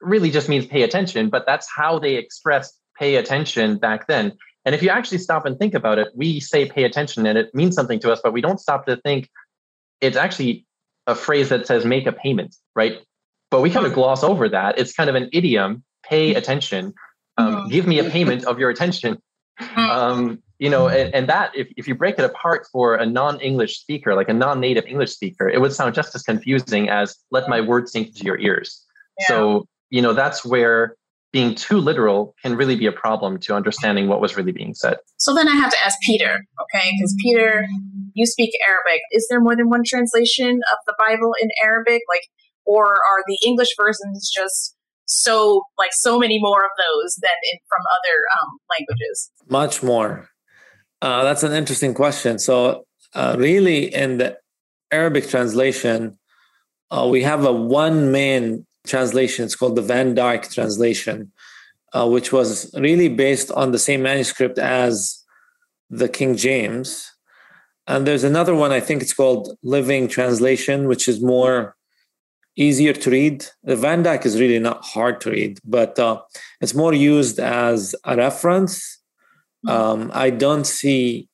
[0.01, 4.33] Really just means pay attention, but that's how they expressed pay attention back then.
[4.69, 7.55] And if you actually stop and think about it, we say pay attention and it
[7.55, 9.27] means something to us, but we don't stop to think
[9.99, 10.63] it's actually
[11.07, 12.99] a phrase that says make a payment, right?
[13.49, 14.77] But we kind of gloss over that.
[14.77, 16.93] It's kind of an idiom pay attention,
[17.39, 17.69] um, mm-hmm.
[17.69, 19.17] give me a payment of your attention.
[19.59, 19.79] Mm-hmm.
[19.79, 23.79] Um, you know, and, and that if, if you break it apart for a non-English
[23.79, 27.59] speaker, like a non-native English speaker, it would sound just as confusing as let my
[27.59, 28.85] words sink into your ears.
[29.17, 29.29] Yeah.
[29.29, 30.95] So, you know, that's where
[31.31, 34.97] being too literal can really be a problem to understanding what was really being said.
[35.17, 36.91] So then I have to ask Peter, okay?
[36.97, 37.67] Because Peter,
[38.13, 39.01] you speak Arabic.
[39.11, 42.01] Is there more than one translation of the Bible in Arabic?
[42.09, 42.23] Like,
[42.65, 47.59] or are the English versions just so like so many more of those than in
[47.67, 49.31] from other um, languages?
[49.49, 50.29] Much more.
[51.01, 52.39] Uh, that's an interesting question.
[52.39, 54.37] So, uh, really, in the
[54.91, 56.17] Arabic translation,
[56.91, 59.45] uh, we have a one main translation.
[59.45, 61.31] It's called the Van Dyck translation,
[61.93, 62.51] uh, which was
[62.87, 65.23] really based on the same manuscript as
[65.89, 66.89] the King James.
[67.87, 71.75] And there's another one, I think it's called Living Translation, which is more
[72.55, 73.45] easier to read.
[73.63, 76.21] The Van Dyck is really not hard to read, but uh,
[76.61, 78.99] it's more used as a reference.
[79.63, 79.69] Hmm.
[79.71, 81.29] Um, I don't see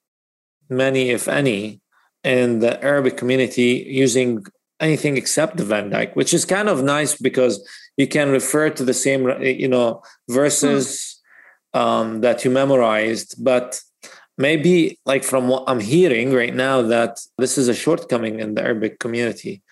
[0.70, 1.82] many, if any,
[2.24, 4.46] in the Arabic community using
[4.80, 7.66] anything except the Van Dyck, which is kind of nice because
[7.98, 11.22] you can refer to the same, you know, verses
[11.76, 11.80] mm.
[11.80, 13.44] um, that you memorized.
[13.44, 13.80] But
[14.38, 18.64] maybe, like from what I'm hearing right now, that this is a shortcoming in the
[18.64, 19.64] Arabic community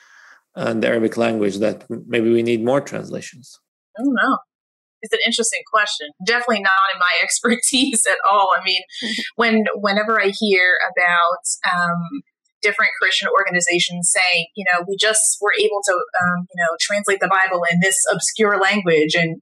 [0.55, 3.59] and the Arabic language that maybe we need more translations.
[3.97, 4.37] I don't know.
[5.01, 6.09] It's an interesting question.
[6.25, 8.51] Definitely not in my expertise at all.
[8.57, 8.81] I mean,
[9.35, 12.21] when whenever I hear about um,
[12.63, 17.19] different Christian organizations saying, you know, we just were able to, um, you know, translate
[17.19, 19.41] the Bible in this obscure language and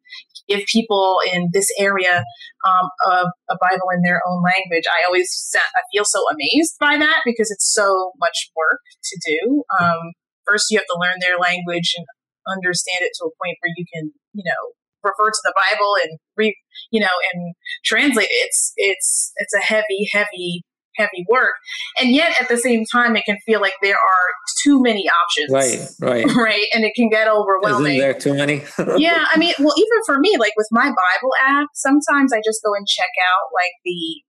[0.49, 2.25] give people in this area
[2.67, 4.83] um, a, a, Bible in their own language.
[4.89, 9.63] I always I feel so amazed by that because it's so much work to do.
[9.79, 10.11] Um,
[10.45, 12.05] first, you have to learn their language and
[12.47, 16.19] understand it to a point where you can, you know, refer to the Bible and
[16.37, 16.55] read,
[16.91, 17.55] you know, and
[17.85, 18.45] translate it.
[18.45, 20.63] It's it's it's a heavy, heavy
[21.01, 21.53] heavy work.
[21.97, 24.27] And yet at the same time, it can feel like there are
[24.63, 25.51] too many options.
[25.51, 26.25] Right, right.
[26.41, 26.65] Right.
[26.73, 27.97] And it can get overwhelming.
[27.97, 28.63] Isn't there too many?
[28.97, 29.25] yeah.
[29.31, 32.73] I mean, well, even for me, like with my Bible app, sometimes I just go
[32.73, 34.23] and check out like the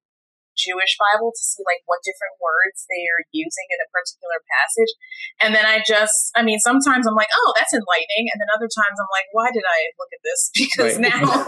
[0.57, 4.93] Jewish Bible to see like what different words they are using in a particular passage.
[5.41, 8.29] And then I just, I mean, sometimes I'm like, oh, that's enlightening.
[8.33, 10.41] And then other times I'm like, why did I look at this?
[10.63, 11.11] Because right.
[11.13, 11.45] now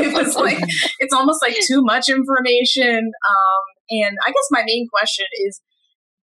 [0.00, 0.58] it was like,
[0.98, 3.10] it's almost like too much information.
[3.10, 5.60] Um, and I guess my main question is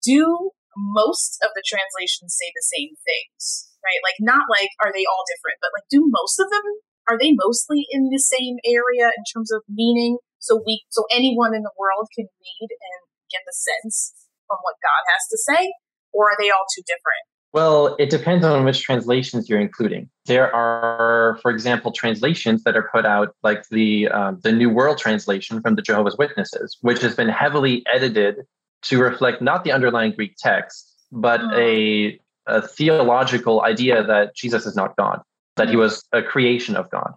[0.05, 3.72] do most of the translations say the same things?
[3.81, 4.00] Right?
[4.05, 6.64] Like, not like are they all different, but like, do most of them,
[7.09, 10.20] are they mostly in the same area in terms of meaning?
[10.40, 13.00] So we, so anyone in the world can read and
[13.33, 14.12] get the sense
[14.48, 15.72] from what God has to say,
[16.12, 17.24] or are they all too different?
[17.55, 20.11] Well, it depends on which translations you're including.
[20.27, 24.99] There are, for example, translations that are put out, like the um, the New World
[24.99, 28.38] Translation from the Jehovah's Witnesses, which has been heavily edited
[28.83, 31.51] to reflect not the underlying Greek text, but oh.
[31.55, 35.23] a, a theological idea that Jesus is not God,
[35.55, 37.12] that he was a creation of God.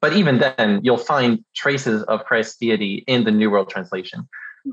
[0.00, 4.28] But even then, you'll find traces of Christ's deity in the New World Translation.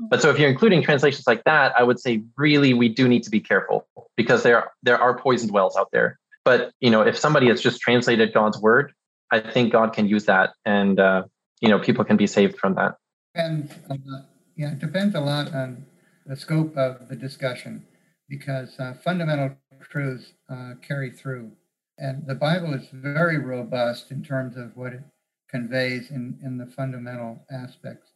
[0.08, 3.22] But so if you're including translations like that, I would say really we do need
[3.24, 6.18] to be careful because there there are poisoned wells out there.
[6.44, 8.92] But you know, if somebody has just translated God's word,
[9.30, 11.24] I think God can use that, and uh,
[11.60, 12.96] you know, people can be saved from that.
[13.34, 14.26] depends a lot.
[14.56, 15.84] Yeah, it depends a lot on
[16.24, 17.86] the scope of the discussion
[18.28, 21.52] because uh, fundamental truths uh, carry through.
[21.98, 25.02] And the Bible is very robust in terms of what it
[25.48, 28.10] conveys in, in the fundamental aspects.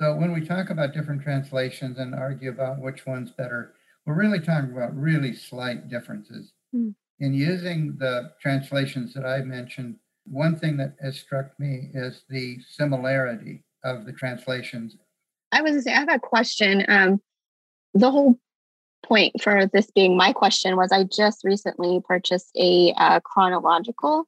[0.00, 3.74] So when we talk about different translations and argue about which one's better,
[4.06, 6.52] we're really talking about really slight differences.
[6.74, 6.94] Mm.
[7.18, 12.58] In using the translations that I mentioned, one thing that has struck me is the
[12.66, 14.96] similarity of the translations.
[15.52, 16.82] I was I have a question.
[16.88, 17.20] Um,
[17.92, 18.38] the whole
[19.04, 24.24] point for this being my question was I just recently purchased a uh, chronological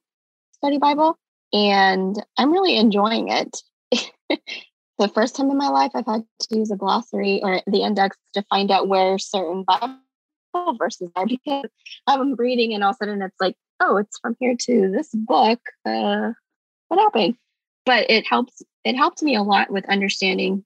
[0.51, 1.17] study Bible,
[1.51, 3.59] and I'm really enjoying it.
[5.03, 8.15] the first time in my life I've had to use a glossary or the index
[8.35, 11.65] to find out where certain Bible verses are because
[12.07, 15.09] I'm reading and all of a sudden it's like, oh, it's from here to this
[15.13, 15.59] book.
[15.85, 16.31] Uh,
[16.87, 17.35] what happened?
[17.85, 18.61] But it helps.
[18.85, 20.63] It helped me a lot with understanding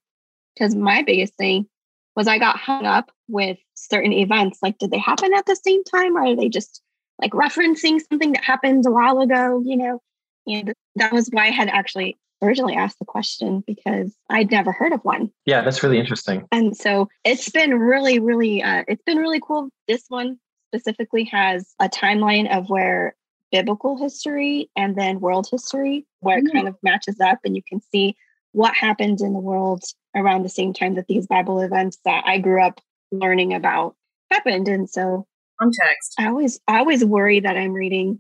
[0.53, 1.67] because my biggest thing
[2.15, 4.59] was I got hung up with certain events.
[4.61, 6.83] Like, did they happen at the same time, or are they just
[7.19, 9.63] like referencing something that happened a while ago?
[9.65, 10.01] You know,
[10.45, 14.93] and that was why I had actually originally asked the question because I'd never heard
[14.93, 15.31] of one.
[15.45, 16.47] Yeah, that's really interesting.
[16.51, 19.69] And so it's been really, really, uh, it's been really cool.
[19.87, 20.39] This one
[20.73, 23.15] specifically has a timeline of where
[23.51, 26.47] biblical history and then world history, where mm-hmm.
[26.47, 28.15] it kind of matches up, and you can see
[28.51, 29.83] what happened in the world
[30.15, 33.95] around the same time that these Bible events that I grew up learning about
[34.31, 34.67] happened.
[34.67, 35.25] And so
[35.59, 36.15] context.
[36.19, 38.19] I always I always worry that I'm reading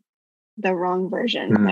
[0.57, 1.67] the wrong version mm.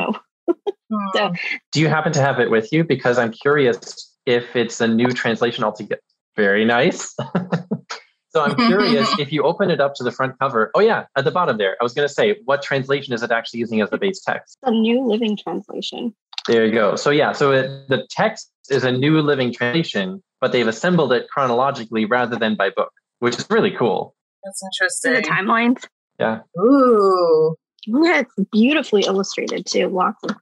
[0.47, 0.53] though.
[1.13, 1.34] so hmm.
[1.71, 2.84] do you happen to have it with you?
[2.84, 6.02] Because I'm curious if it's a new translation altogether.
[6.36, 7.15] Very nice.
[8.30, 10.71] so I'm curious if you open it up to the front cover.
[10.76, 11.78] Oh yeah, at the bottom there.
[11.80, 14.58] I was going to say, what translation is it actually using as the base text?
[14.63, 16.13] A New Living Translation.
[16.48, 16.95] There you go.
[16.95, 21.28] So yeah, so it, the text is a New Living Translation, but they've assembled it
[21.30, 24.15] chronologically rather than by book, which is really cool.
[24.43, 25.13] That's interesting.
[25.13, 25.86] The timelines.
[26.19, 26.41] Yeah.
[26.60, 27.56] Ooh.
[27.88, 29.88] Yeah, it's beautifully illustrated too.
[29.89, 30.36] Lots of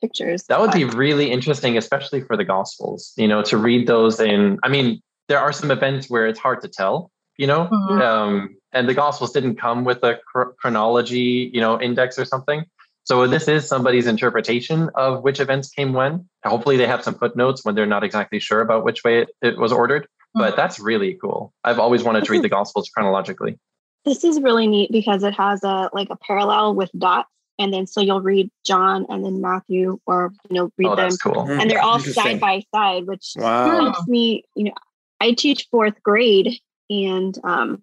[0.00, 0.44] pictures.
[0.44, 3.12] That would be really interesting, especially for the Gospels.
[3.16, 4.58] You know, to read those in.
[4.62, 7.10] I mean, there are some events where it's hard to tell.
[7.36, 8.02] You know, mm-hmm.
[8.02, 12.64] um, and the Gospels didn't come with a cr- chronology, you know, index or something.
[13.04, 16.28] So this is somebody's interpretation of which events came when.
[16.44, 19.58] Hopefully they have some footnotes when they're not exactly sure about which way it, it
[19.58, 20.06] was ordered.
[20.34, 21.52] But that's really cool.
[21.64, 23.58] I've always wanted to read the Gospels chronologically.
[24.04, 27.28] This is really neat because it has a like a parallel with dots,
[27.60, 31.16] and then so you'll read John and then Matthew, or you know read oh, them,
[31.22, 31.48] cool.
[31.48, 33.70] and they're all side by side, which wow.
[33.70, 34.44] helps me.
[34.56, 34.74] You know,
[35.20, 37.82] I teach fourth grade, and um,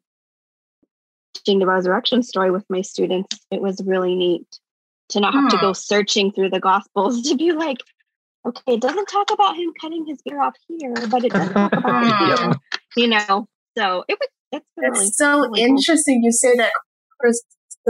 [1.35, 3.37] teaching the resurrection story with my students.
[3.51, 4.47] It was really neat
[5.09, 5.49] to not have hmm.
[5.49, 7.77] to go searching through the gospels to be like
[8.45, 11.73] okay it doesn't talk about him cutting his ear off here but it does talk
[11.73, 12.51] about here
[12.97, 16.25] you know so it was it's really, so really interesting cool.
[16.25, 16.71] you say that
[17.19, 17.41] Chris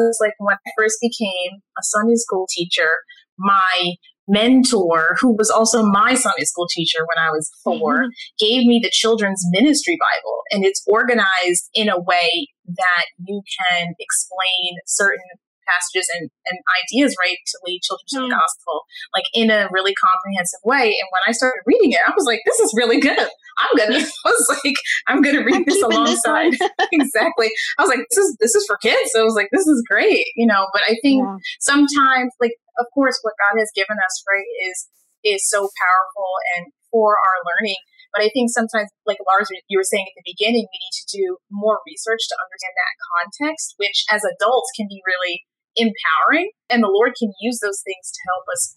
[0.04, 2.92] was like when I first became a Sunday school teacher
[3.38, 3.96] my
[4.28, 8.08] mentor, who was also my Sunday school teacher when I was 4 mm-hmm.
[8.38, 10.42] gave me the children's ministry Bible.
[10.52, 15.24] And it's organized in a way that you can explain certain
[15.68, 19.94] passages and, and ideas right to lead children to the gospel like in a really
[19.94, 20.96] comprehensive way.
[20.96, 23.28] And when i started reading it i was like this is really good.
[23.58, 24.76] I'm gonna i was like
[25.08, 26.54] i'm gonna read I'm this alongside.
[26.54, 27.50] this exactly.
[27.78, 29.12] I was like this is this is for kids.
[29.14, 30.68] So i was like this is great you know?
[30.74, 31.38] But i think yeah.
[31.60, 34.88] sometimes like of course what god has given us right is
[35.24, 37.80] is so powerful and for our learning.
[38.16, 41.12] But I think sometimes, like Lars, you were saying at the beginning, we need to
[41.12, 45.44] do more research to understand that context, which as adults can be really
[45.78, 46.52] empowering.
[46.70, 48.76] And the Lord can use those things to help us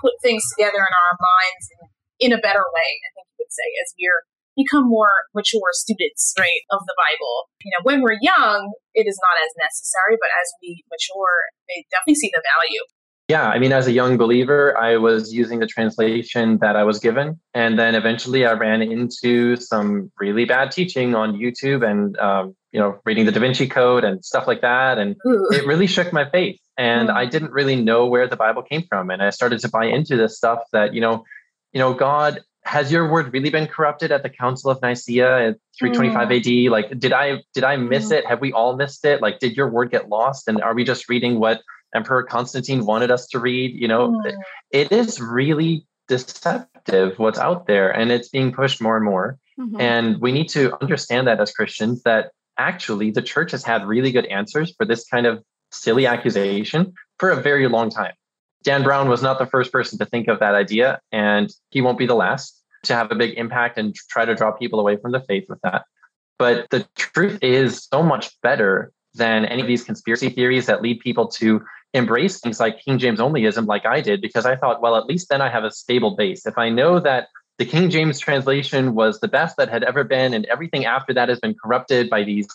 [0.00, 1.80] put things together in our minds in,
[2.28, 4.22] in a better way, I think you would say, as we're
[4.56, 7.48] become more mature students, right, of the Bible.
[7.64, 11.86] You know, when we're young, it is not as necessary, but as we mature, they
[11.90, 12.82] definitely see the value.
[13.28, 16.98] Yeah, I mean, as a young believer, I was using the translation that I was
[16.98, 17.40] given.
[17.54, 22.80] And then eventually I ran into some really bad teaching on YouTube and um, you
[22.80, 24.98] know, reading the Da Vinci Code and stuff like that.
[24.98, 25.48] And Ooh.
[25.50, 26.58] it really shook my faith.
[26.78, 27.14] And mm.
[27.14, 29.10] I didn't really know where the Bible came from.
[29.10, 31.24] And I started to buy into this stuff that, you know,
[31.72, 35.56] you know, God, has your word really been corrupted at the Council of Nicaea at
[35.78, 36.66] 325 mm.
[36.66, 36.72] AD?
[36.72, 38.12] Like, did I did I miss mm.
[38.12, 38.26] it?
[38.26, 39.20] Have we all missed it?
[39.20, 40.48] Like, did your word get lost?
[40.48, 41.60] And are we just reading what
[41.94, 43.74] Emperor Constantine wanted us to read?
[43.74, 44.26] You know, mm.
[44.26, 44.34] it,
[44.70, 49.38] it is really deceptive what's out there and it's being pushed more and more.
[49.58, 49.80] Mm-hmm.
[49.80, 52.32] And we need to understand that as Christians that
[52.68, 55.34] actually the church has had really good answers for this kind of
[55.70, 56.80] silly accusation
[57.18, 58.14] for a very long time.
[58.62, 61.98] Dan Brown was not the first person to think of that idea, and he won't
[61.98, 62.48] be the last.
[62.84, 65.60] to have a big impact and try to draw people away from the faith with
[65.62, 65.84] that.
[66.38, 70.98] But the truth is so much better than any of these conspiracy theories that lead
[71.00, 71.62] people to
[71.94, 75.28] embrace things like King James onlyism, like I did, because I thought, well, at least
[75.28, 76.46] then I have a stable base.
[76.46, 77.28] If I know that
[77.58, 81.28] the King James translation was the best that had ever been, and everything after that
[81.28, 82.48] has been corrupted by these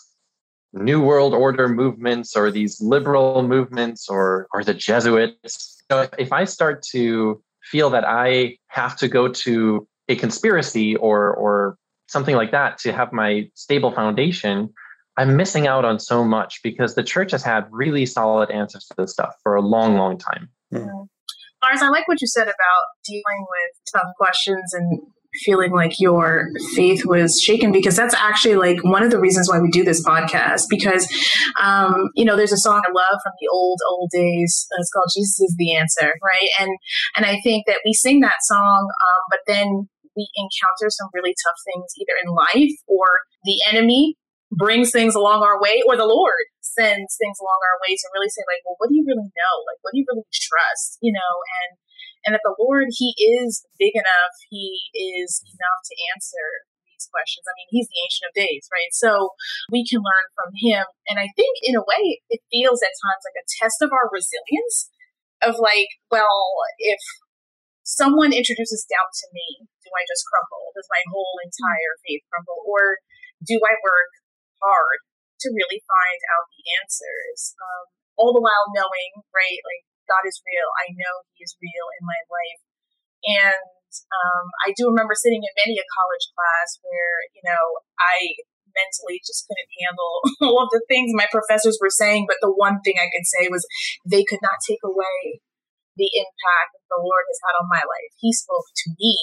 [0.72, 5.82] New World Order movements or these liberal movements or, or the Jesuits.
[5.90, 11.32] So if I start to feel that I have to go to a conspiracy or,
[11.34, 11.76] or
[12.06, 14.70] something like that to have my stable foundation,
[15.16, 18.94] I'm missing out on so much because the church has had really solid answers to
[18.96, 20.48] this stuff for a long, long time.
[20.72, 21.08] Mm.
[21.62, 25.00] Lars, I like what you said about dealing with tough questions and
[25.44, 29.60] feeling like your faith was shaken because that's actually like one of the reasons why
[29.60, 31.06] we do this podcast because
[31.60, 35.10] um, you know there's a song i love from the old old days it's called
[35.14, 36.48] jesus is the answer right?
[36.58, 36.70] And
[37.14, 41.34] and i think that we sing that song um, but then we encounter some really
[41.44, 43.06] tough things either in life or
[43.44, 44.16] the enemy
[44.50, 46.32] brings things along our way or the Lord
[46.78, 49.54] sends things along our way to really say like, well, what do you really know?
[49.66, 51.02] Like, what do you really trust?
[51.02, 51.70] You know, and
[52.26, 56.46] and that the Lord, He is big enough, He is enough to answer
[56.86, 57.46] these questions.
[57.50, 58.94] I mean, He's the Ancient of Days, right?
[58.94, 59.34] So
[59.74, 63.26] we can learn from Him, and I think in a way, it feels at times
[63.26, 64.94] like a test of our resilience.
[65.38, 66.50] Of like, well,
[66.82, 66.98] if
[67.86, 70.74] someone introduces doubt to me, do I just crumble?
[70.74, 72.66] Does my whole entire faith crumble?
[72.66, 72.98] Or
[73.46, 74.12] do I work
[74.58, 74.98] hard
[75.40, 77.54] to really find out the answers.
[77.58, 77.84] Um,
[78.18, 80.68] all the while knowing, right, like God is real.
[80.80, 82.60] I know He is real in my life.
[83.28, 83.68] And
[84.14, 88.36] um, I do remember sitting in many a college class where, you know, I
[88.72, 90.12] mentally just couldn't handle
[90.48, 92.26] all of the things my professors were saying.
[92.26, 93.64] But the one thing I could say was
[94.06, 95.42] they could not take away
[95.98, 98.12] the impact that the Lord has had on my life.
[98.22, 99.18] He spoke to me,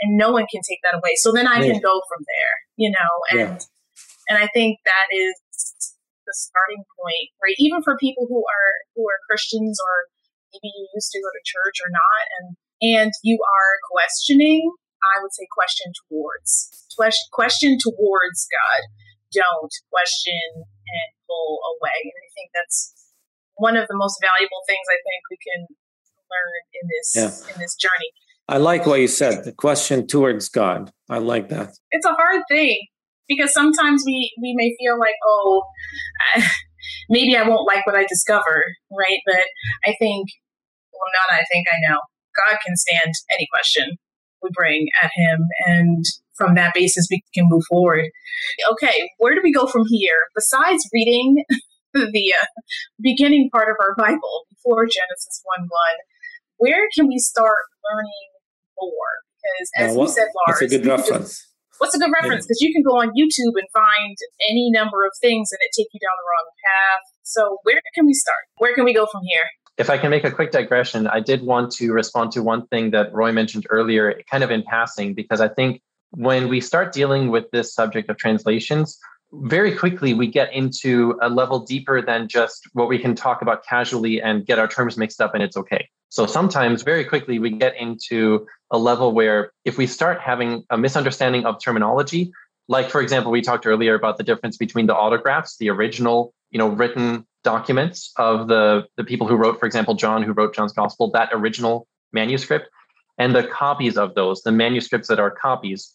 [0.00, 1.12] and no one can take that away.
[1.20, 1.76] So then I yeah.
[1.76, 3.60] can go from there, you know, and.
[3.60, 3.68] Yeah
[4.30, 5.34] and I think that is
[6.22, 7.58] the starting point, right?
[7.58, 10.06] Even for people who are who are Christians or
[10.54, 12.46] maybe you used to go to church or not, and
[12.80, 14.70] and you are questioning,
[15.02, 16.70] I would say question towards
[17.34, 18.80] question towards God.
[19.34, 21.98] Don't question and pull away.
[22.06, 22.94] And I think that's
[23.54, 25.60] one of the most valuable things I think we can
[26.30, 27.54] learn in this yeah.
[27.54, 28.14] in this journey.
[28.48, 30.90] I like what you said, the question towards God.
[31.08, 31.78] I like that.
[31.90, 32.86] It's a hard thing
[33.30, 35.62] because sometimes we we may feel like oh
[37.08, 39.20] maybe i won't like what i discover right?
[39.24, 39.46] But
[39.86, 40.28] i think
[40.92, 42.00] well not i think i know
[42.36, 43.96] god can stand any question
[44.42, 45.38] we bring at him.
[45.66, 46.02] And
[46.34, 48.06] from that basis we can move forward.
[48.72, 50.26] Okay where do we go from here?
[50.34, 51.44] Besides reading
[51.94, 52.46] the uh,
[53.00, 55.68] beginning part of our bible before genesis 1 1
[56.58, 58.30] where can we start learning
[58.78, 59.12] more?
[59.40, 61.49] Because as uh, well, said lars that's a good reference
[61.80, 62.44] What's a good reference?
[62.44, 64.16] Because you can go on YouTube and find
[64.50, 67.04] any number of things and it take you down the wrong path.
[67.22, 68.36] So where can we start?
[68.58, 69.44] Where can we go from here?
[69.78, 72.90] If I can make a quick digression, I did want to respond to one thing
[72.90, 77.30] that Roy mentioned earlier, kind of in passing, because I think when we start dealing
[77.30, 78.98] with this subject of translations,
[79.32, 83.64] very quickly we get into a level deeper than just what we can talk about
[83.64, 85.88] casually and get our terms mixed up and it's okay.
[86.08, 90.76] So sometimes very quickly we get into a level where if we start having a
[90.76, 92.32] misunderstanding of terminology,
[92.68, 96.58] like for example, we talked earlier about the difference between the autographs, the original, you
[96.58, 100.72] know, written documents of the the people who wrote, for example, John, who wrote John's
[100.72, 102.68] Gospel, that original manuscript,
[103.18, 105.92] and the copies of those, the manuscripts that are copies.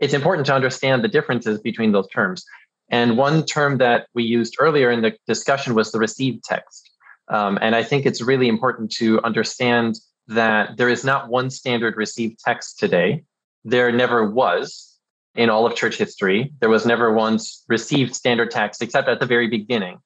[0.00, 2.44] It's important to understand the differences between those terms.
[2.90, 6.90] And one term that we used earlier in the discussion was the received text.
[7.28, 9.96] Um, and I think it's really important to understand
[10.26, 13.24] that there is not one standard received text today.
[13.64, 14.96] There never was
[15.36, 16.52] in all of church history.
[16.60, 19.98] There was never once received standard text except at the very beginning.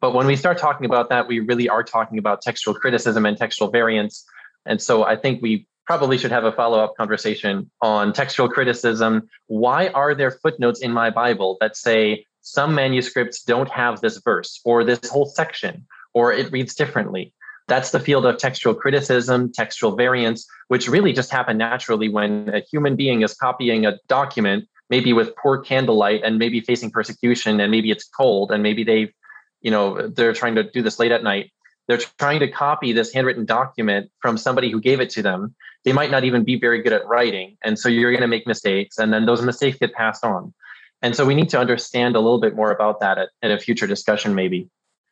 [0.00, 3.36] But when we start talking about that, we really are talking about textual criticism and
[3.36, 4.24] textual variants.
[4.66, 9.28] And so I think we probably should have a follow up conversation on textual criticism.
[9.48, 14.60] Why are there footnotes in my Bible that say some manuscripts don't have this verse
[14.64, 15.84] or this whole section?
[16.14, 17.32] or it reads differently.
[17.68, 22.60] That's the field of textual criticism, textual variants, which really just happen naturally when a
[22.60, 27.70] human being is copying a document, maybe with poor candlelight and maybe facing persecution, and
[27.70, 29.12] maybe it's cold, and maybe they've,
[29.60, 31.52] you know, they're trying to do this late at night.
[31.88, 35.54] They're trying to copy this handwritten document from somebody who gave it to them.
[35.84, 37.56] They might not even be very good at writing.
[37.64, 40.52] And so you're going to make mistakes, and then those mistakes get passed on.
[41.00, 43.58] And so we need to understand a little bit more about that at, at a
[43.58, 44.68] future discussion, maybe.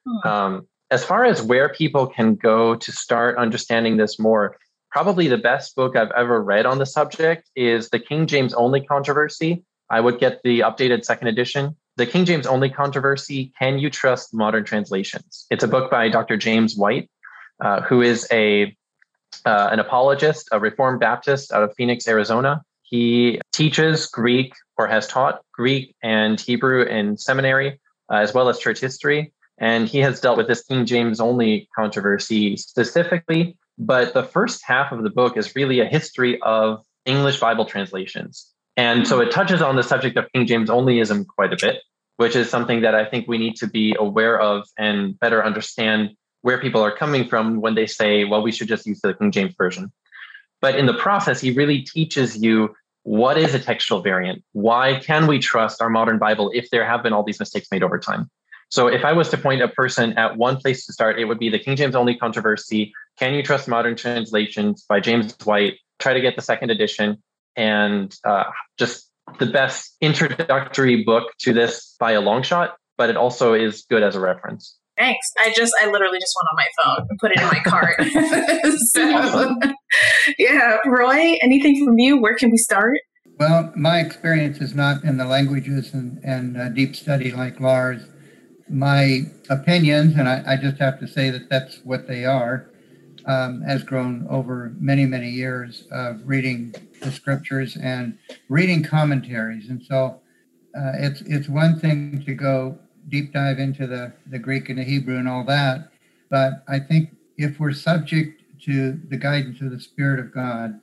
[0.07, 0.29] Hmm.
[0.29, 4.57] Um, as far as where people can go to start understanding this more,
[4.91, 8.81] probably the best book I've ever read on the subject is The King James Only
[8.81, 9.65] Controversy.
[9.91, 11.77] I would get the updated second edition.
[11.97, 15.47] The King James Only Controversy Can You Trust Modern Translations?
[15.51, 16.37] It's a book by Dr.
[16.37, 17.09] James White,
[17.65, 18.77] uh, who is a
[19.47, 22.63] uh, an apologist, a Reformed Baptist out of Phoenix, Arizona.
[22.83, 27.81] He teaches Greek or has taught Greek and Hebrew in seminary,
[28.11, 29.33] uh, as well as church history.
[29.57, 33.57] And he has dealt with this King James only controversy specifically.
[33.79, 38.53] But the first half of the book is really a history of English Bible translations.
[38.77, 41.83] And so it touches on the subject of King James onlyism quite a bit,
[42.17, 46.11] which is something that I think we need to be aware of and better understand
[46.43, 49.33] where people are coming from when they say, well, we should just use the King
[49.33, 49.91] James Version.
[50.61, 54.43] But in the process, he really teaches you what is a textual variant?
[54.53, 57.85] Why can we trust our modern Bible if there have been all these mistakes made
[57.85, 58.29] over time?
[58.69, 61.39] So if I was to point a person at one place to start, it would
[61.39, 62.93] be the King James only controversy.
[63.17, 65.75] Can you trust modern translations by James White?
[66.01, 67.23] Try to get the second edition
[67.57, 68.45] and uh,
[68.79, 73.85] just the best introductory book to this by a long shot, but it also is
[73.91, 74.77] good as a reference.
[74.97, 75.31] Thanks.
[75.39, 77.97] I just, I literally just went on my phone and put it in my cart.
[78.93, 79.73] so,
[80.39, 80.79] yeah.
[80.87, 82.21] Roy, anything from you?
[82.21, 82.99] Where can we start?
[83.39, 88.03] Well, my experience is not in the languages and, and uh, deep study like Lars.
[88.71, 92.69] My opinions, and I, I, just have to say that that's what they are,
[93.27, 98.19] um, has grown over many, many years of reading the scriptures and
[98.49, 99.69] reading commentaries.
[99.69, 100.21] And so
[100.77, 102.79] uh, it's, it's one thing to go
[103.09, 105.93] deep dive into the, the Greek and the Hebrew and all that.
[106.29, 110.81] But I think if we're subject to the guidance of the Spirit of God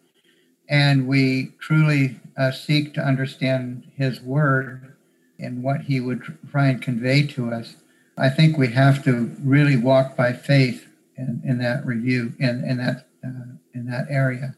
[0.70, 4.96] and we truly uh, seek to understand His Word
[5.40, 7.76] and what He would try and convey to us,
[8.18, 10.88] I think we have to really walk by faith
[11.18, 14.56] in, in that review, in, in, that, uh, in that area.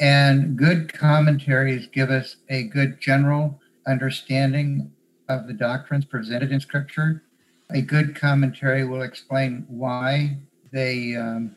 [0.00, 4.90] And good commentaries give us a good general understanding
[5.28, 7.22] of the doctrines presented in Scripture.
[7.72, 10.36] A good commentary will explain why
[10.72, 11.56] they um,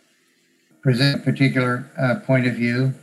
[0.81, 2.93] present a particular uh, point of view.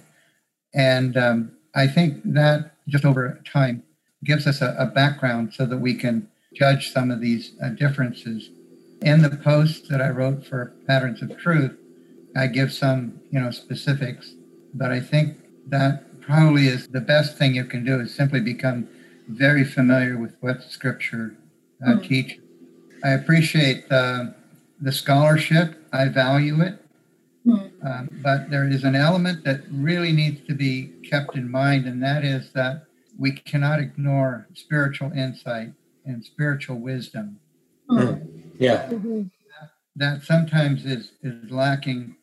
[0.74, 3.82] And um, I think that just over time
[4.24, 8.50] gives us a, a, background so that we can judge some of these uh, differences.
[9.02, 11.76] In the post that I wrote for Patterns of Truth,
[12.36, 14.34] I give some, you know, specifics,
[14.74, 18.88] but I think that probably is the best thing you can do is simply become
[19.28, 21.36] very familiar with what Scripture
[21.86, 22.08] uh, mm.
[22.08, 22.40] teaches.
[23.02, 24.26] I appreciate uh,
[24.80, 25.76] the scholarship.
[25.92, 26.78] I value it.
[27.46, 27.70] Mm.
[27.86, 32.02] Um, but there is an element that really needs to be kept in mind, and
[32.02, 32.84] that is that
[33.18, 35.72] we cannot ignore spiritual insight
[36.06, 37.38] and spiritual wisdom.
[37.90, 38.26] Mm.
[38.58, 38.88] Yeah.
[38.88, 39.22] Mm-hmm.
[39.60, 42.16] That, that, sometimes is, is lacking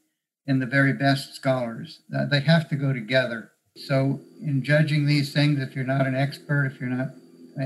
[0.48, 2.02] in the very best scholars.
[2.16, 3.52] Uh, they have to go together.
[3.76, 7.10] So, in judging these things, if you're not an expert, if you're not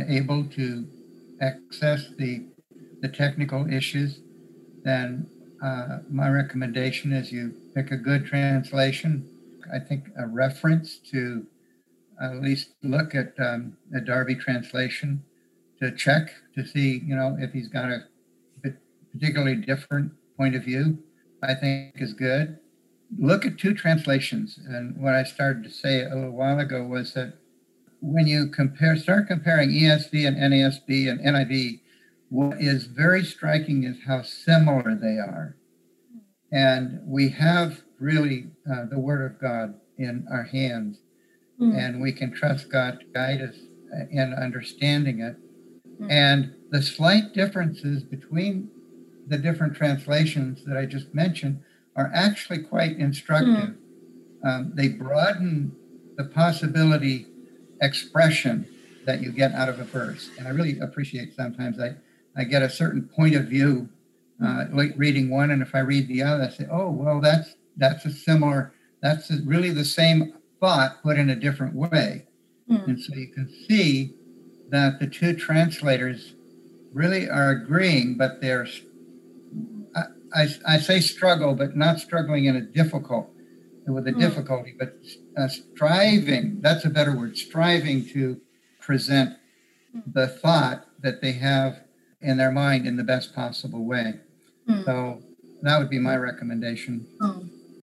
[0.07, 0.85] able to
[1.41, 2.45] access the,
[3.01, 4.19] the technical issues,
[4.83, 5.27] then
[5.63, 9.27] uh, my recommendation is you pick a good translation.
[9.73, 11.45] I think a reference to
[12.21, 15.23] at least look at um, a Darby translation
[15.81, 17.99] to check to see, you know, if he's got a
[19.11, 20.99] particularly different point of view,
[21.41, 22.59] I think is good
[23.17, 24.59] look at two translations.
[24.67, 27.33] And what I started to say a little while ago was that
[28.01, 31.79] when you compare, start comparing ESV and NASB and NIV,
[32.29, 35.55] what is very striking is how similar they are.
[36.51, 40.99] And we have really uh, the Word of God in our hands,
[41.59, 41.75] mm.
[41.77, 43.55] and we can trust God to guide us
[44.11, 45.37] in understanding it.
[46.01, 46.11] Mm.
[46.11, 48.69] And the slight differences between
[49.27, 51.61] the different translations that I just mentioned
[51.95, 53.75] are actually quite instructive.
[53.75, 53.77] Mm.
[54.43, 55.75] Um, they broaden
[56.17, 57.27] the possibility
[57.81, 58.67] expression
[59.05, 60.29] that you get out of a verse.
[60.37, 61.95] And I really appreciate sometimes I,
[62.37, 63.89] I get a certain point of view
[64.43, 67.55] uh, like reading one, and if I read the other, I say, oh, well, that's
[67.77, 72.25] that's a similar, that's a, really the same thought put in a different way.
[72.69, 72.87] Mm.
[72.87, 74.13] And so you can see
[74.69, 76.33] that the two translators
[76.93, 78.67] really are agreeing, but they're
[80.35, 83.29] I, I say struggle, but not struggling in a difficult,
[83.87, 84.19] with a mm.
[84.19, 84.95] difficulty, but
[85.37, 88.41] uh, striving, that's a better word, striving to
[88.79, 89.37] present
[89.91, 89.99] hmm.
[90.13, 91.79] the thought that they have
[92.21, 94.19] in their mind in the best possible way.
[94.69, 94.85] Mm.
[94.85, 95.21] So
[95.61, 97.07] that would be my recommendation.
[97.21, 97.49] Mm.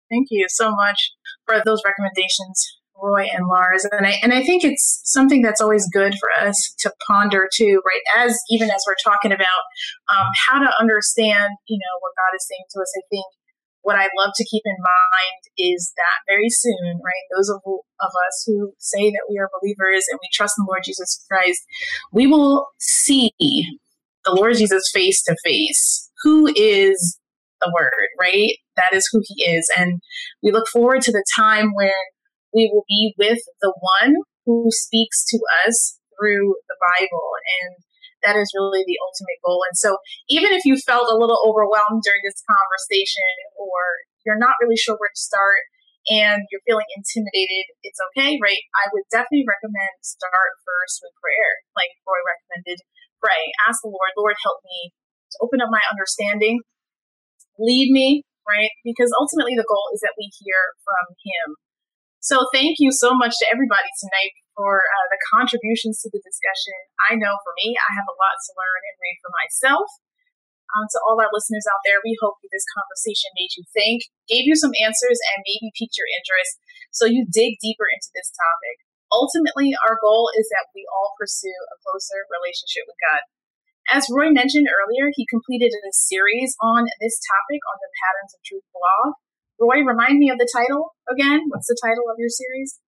[0.10, 1.14] Thank you so much
[1.46, 2.81] for those recommendations.
[3.02, 3.86] Roy and Lars.
[3.92, 7.82] And I, and I think it's something that's always good for us to ponder too,
[7.86, 8.26] right?
[8.26, 9.64] As even as we're talking about
[10.10, 13.26] um, how to understand, you know, what God is saying to us, I think
[13.82, 18.10] what I love to keep in mind is that very soon, right, those of, of
[18.28, 21.62] us who say that we are believers and we trust in the Lord Jesus Christ,
[22.12, 26.10] we will see the Lord Jesus face to face.
[26.24, 27.18] Who is
[27.60, 28.54] the Word, right?
[28.76, 29.70] That is who He is.
[29.76, 30.02] And
[30.44, 31.92] we look forward to the time when
[32.54, 37.28] we will be with the one who speaks to us through the Bible.
[37.64, 37.82] And
[38.24, 39.66] that is really the ultimate goal.
[39.66, 39.98] And so,
[40.30, 44.94] even if you felt a little overwhelmed during this conversation, or you're not really sure
[44.98, 45.66] where to start,
[46.10, 48.64] and you're feeling intimidated, it's okay, right?
[48.78, 52.82] I would definitely recommend start first with prayer, like Roy recommended.
[53.22, 54.94] Pray, ask the Lord, Lord, help me
[55.34, 56.66] to open up my understanding,
[57.62, 58.74] lead me, right?
[58.82, 61.48] Because ultimately, the goal is that we hear from Him.
[62.22, 66.78] So, thank you so much to everybody tonight for uh, the contributions to the discussion.
[67.10, 69.90] I know for me, I have a lot to learn and read for myself.
[70.78, 74.06] Um, to all our listeners out there, we hope that this conversation made you think,
[74.30, 76.62] gave you some answers, and maybe piqued your interest
[76.94, 78.86] so you dig deeper into this topic.
[79.10, 83.26] Ultimately, our goal is that we all pursue a closer relationship with God.
[83.90, 88.46] As Roy mentioned earlier, he completed a series on this topic on the Patterns of
[88.46, 89.18] Truth blog.
[89.62, 91.42] Roy, remind me of the title again.
[91.50, 92.80] What's the title of your series?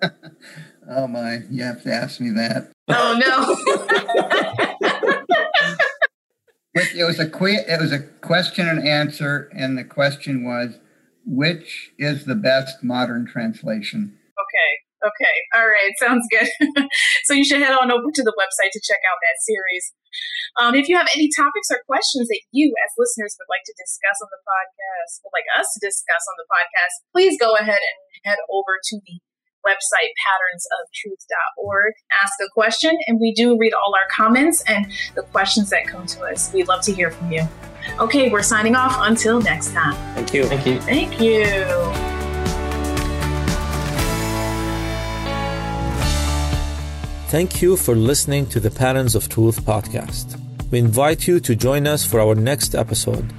[0.90, 2.72] oh my, you have to ask me that.
[2.88, 3.54] Oh no.
[6.74, 10.78] it, was a que- it was a question and answer, and the question was,
[11.26, 14.18] which is the best modern translation?
[15.04, 15.24] Okay.
[15.24, 15.36] Okay.
[15.54, 15.92] All right.
[16.02, 16.48] Sounds good.
[17.24, 19.84] so you should head on over to the website to check out that series.
[20.60, 23.74] Um, if you have any topics or questions that you, as listeners, would like to
[23.74, 27.80] discuss on the podcast, would like us to discuss on the podcast, please go ahead
[27.82, 29.18] and head over to the
[29.66, 31.92] website patternsofTruth.org.
[32.22, 34.86] Ask a question, and we do read all our comments and
[35.16, 36.52] the questions that come to us.
[36.52, 37.48] We'd love to hear from you.
[37.98, 39.94] Okay, we're signing off until next time.
[40.14, 40.44] Thank you.
[40.44, 40.80] Thank you.
[40.80, 42.03] Thank you.
[47.28, 50.38] Thank you for listening to the Patterns of Truth podcast.
[50.70, 53.32] We invite you to join us for our next episode,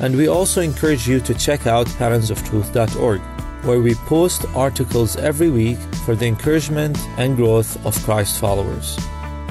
[0.00, 3.20] and we also encourage you to check out patternsofTruth.org
[3.64, 8.98] where we post articles every week for the encouragement and growth of Christ followers.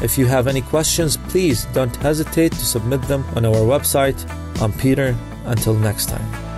[0.02, 4.20] If you have any questions, please don't hesitate to submit them on our website.
[4.62, 5.16] I'm Peter.
[5.46, 6.51] Until next time.